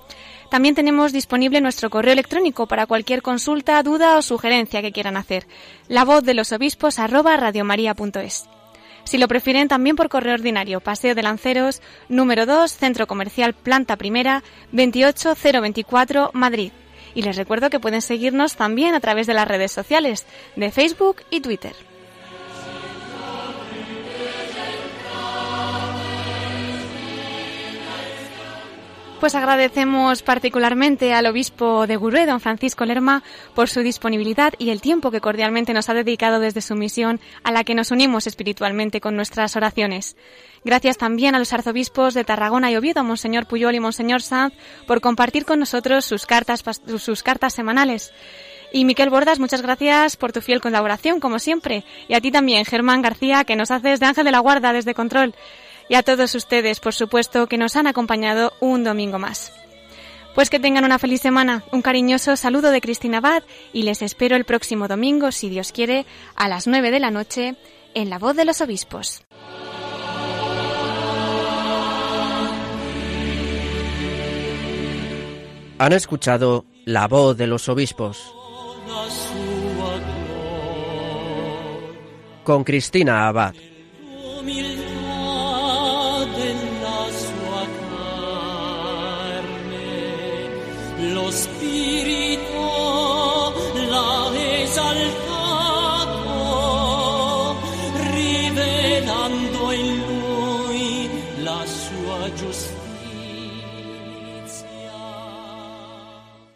[0.51, 5.47] También tenemos disponible nuestro correo electrónico para cualquier consulta, duda o sugerencia que quieran hacer.
[5.88, 8.49] La voz de los obispos arroba radiomaria.es.
[9.05, 13.97] Si lo prefieren también por correo ordinario, Paseo de Lanceros, número 2, Centro Comercial Planta
[13.97, 14.42] Primera,
[14.72, 16.72] 28024, Madrid.
[17.14, 20.26] Y les recuerdo que pueden seguirnos también a través de las redes sociales
[20.57, 21.74] de Facebook y Twitter.
[29.25, 33.22] Pues agradecemos particularmente al obispo de Gurue, don Francisco Lerma,
[33.55, 37.51] por su disponibilidad y el tiempo que cordialmente nos ha dedicado desde su misión, a
[37.51, 40.14] la que nos unimos espiritualmente con nuestras oraciones.
[40.62, 44.53] Gracias también a los arzobispos de Tarragona y Oviedo, Monseñor Puyol y Monseñor Sanz,
[44.87, 46.62] por compartir con nosotros sus cartas,
[46.99, 48.12] sus cartas semanales.
[48.75, 51.87] Y Miquel Bordas, muchas gracias por tu fiel colaboración, como siempre.
[52.09, 54.93] Y a ti también, Germán García, que nos haces de ángel de la guarda desde
[54.93, 55.35] control
[55.89, 59.53] y a todos ustedes, por supuesto, que nos han acompañado un domingo más.
[60.35, 64.35] Pues que tengan una feliz semana, un cariñoso saludo de Cristina Abad y les espero
[64.37, 67.57] el próximo domingo, si Dios quiere, a las nueve de la noche,
[67.95, 69.24] en La Voz de los Obispos.
[75.78, 78.35] Han escuchado La Voz de los Obispos
[82.45, 83.55] con Cristina Abad.
[91.75, 92.14] Lo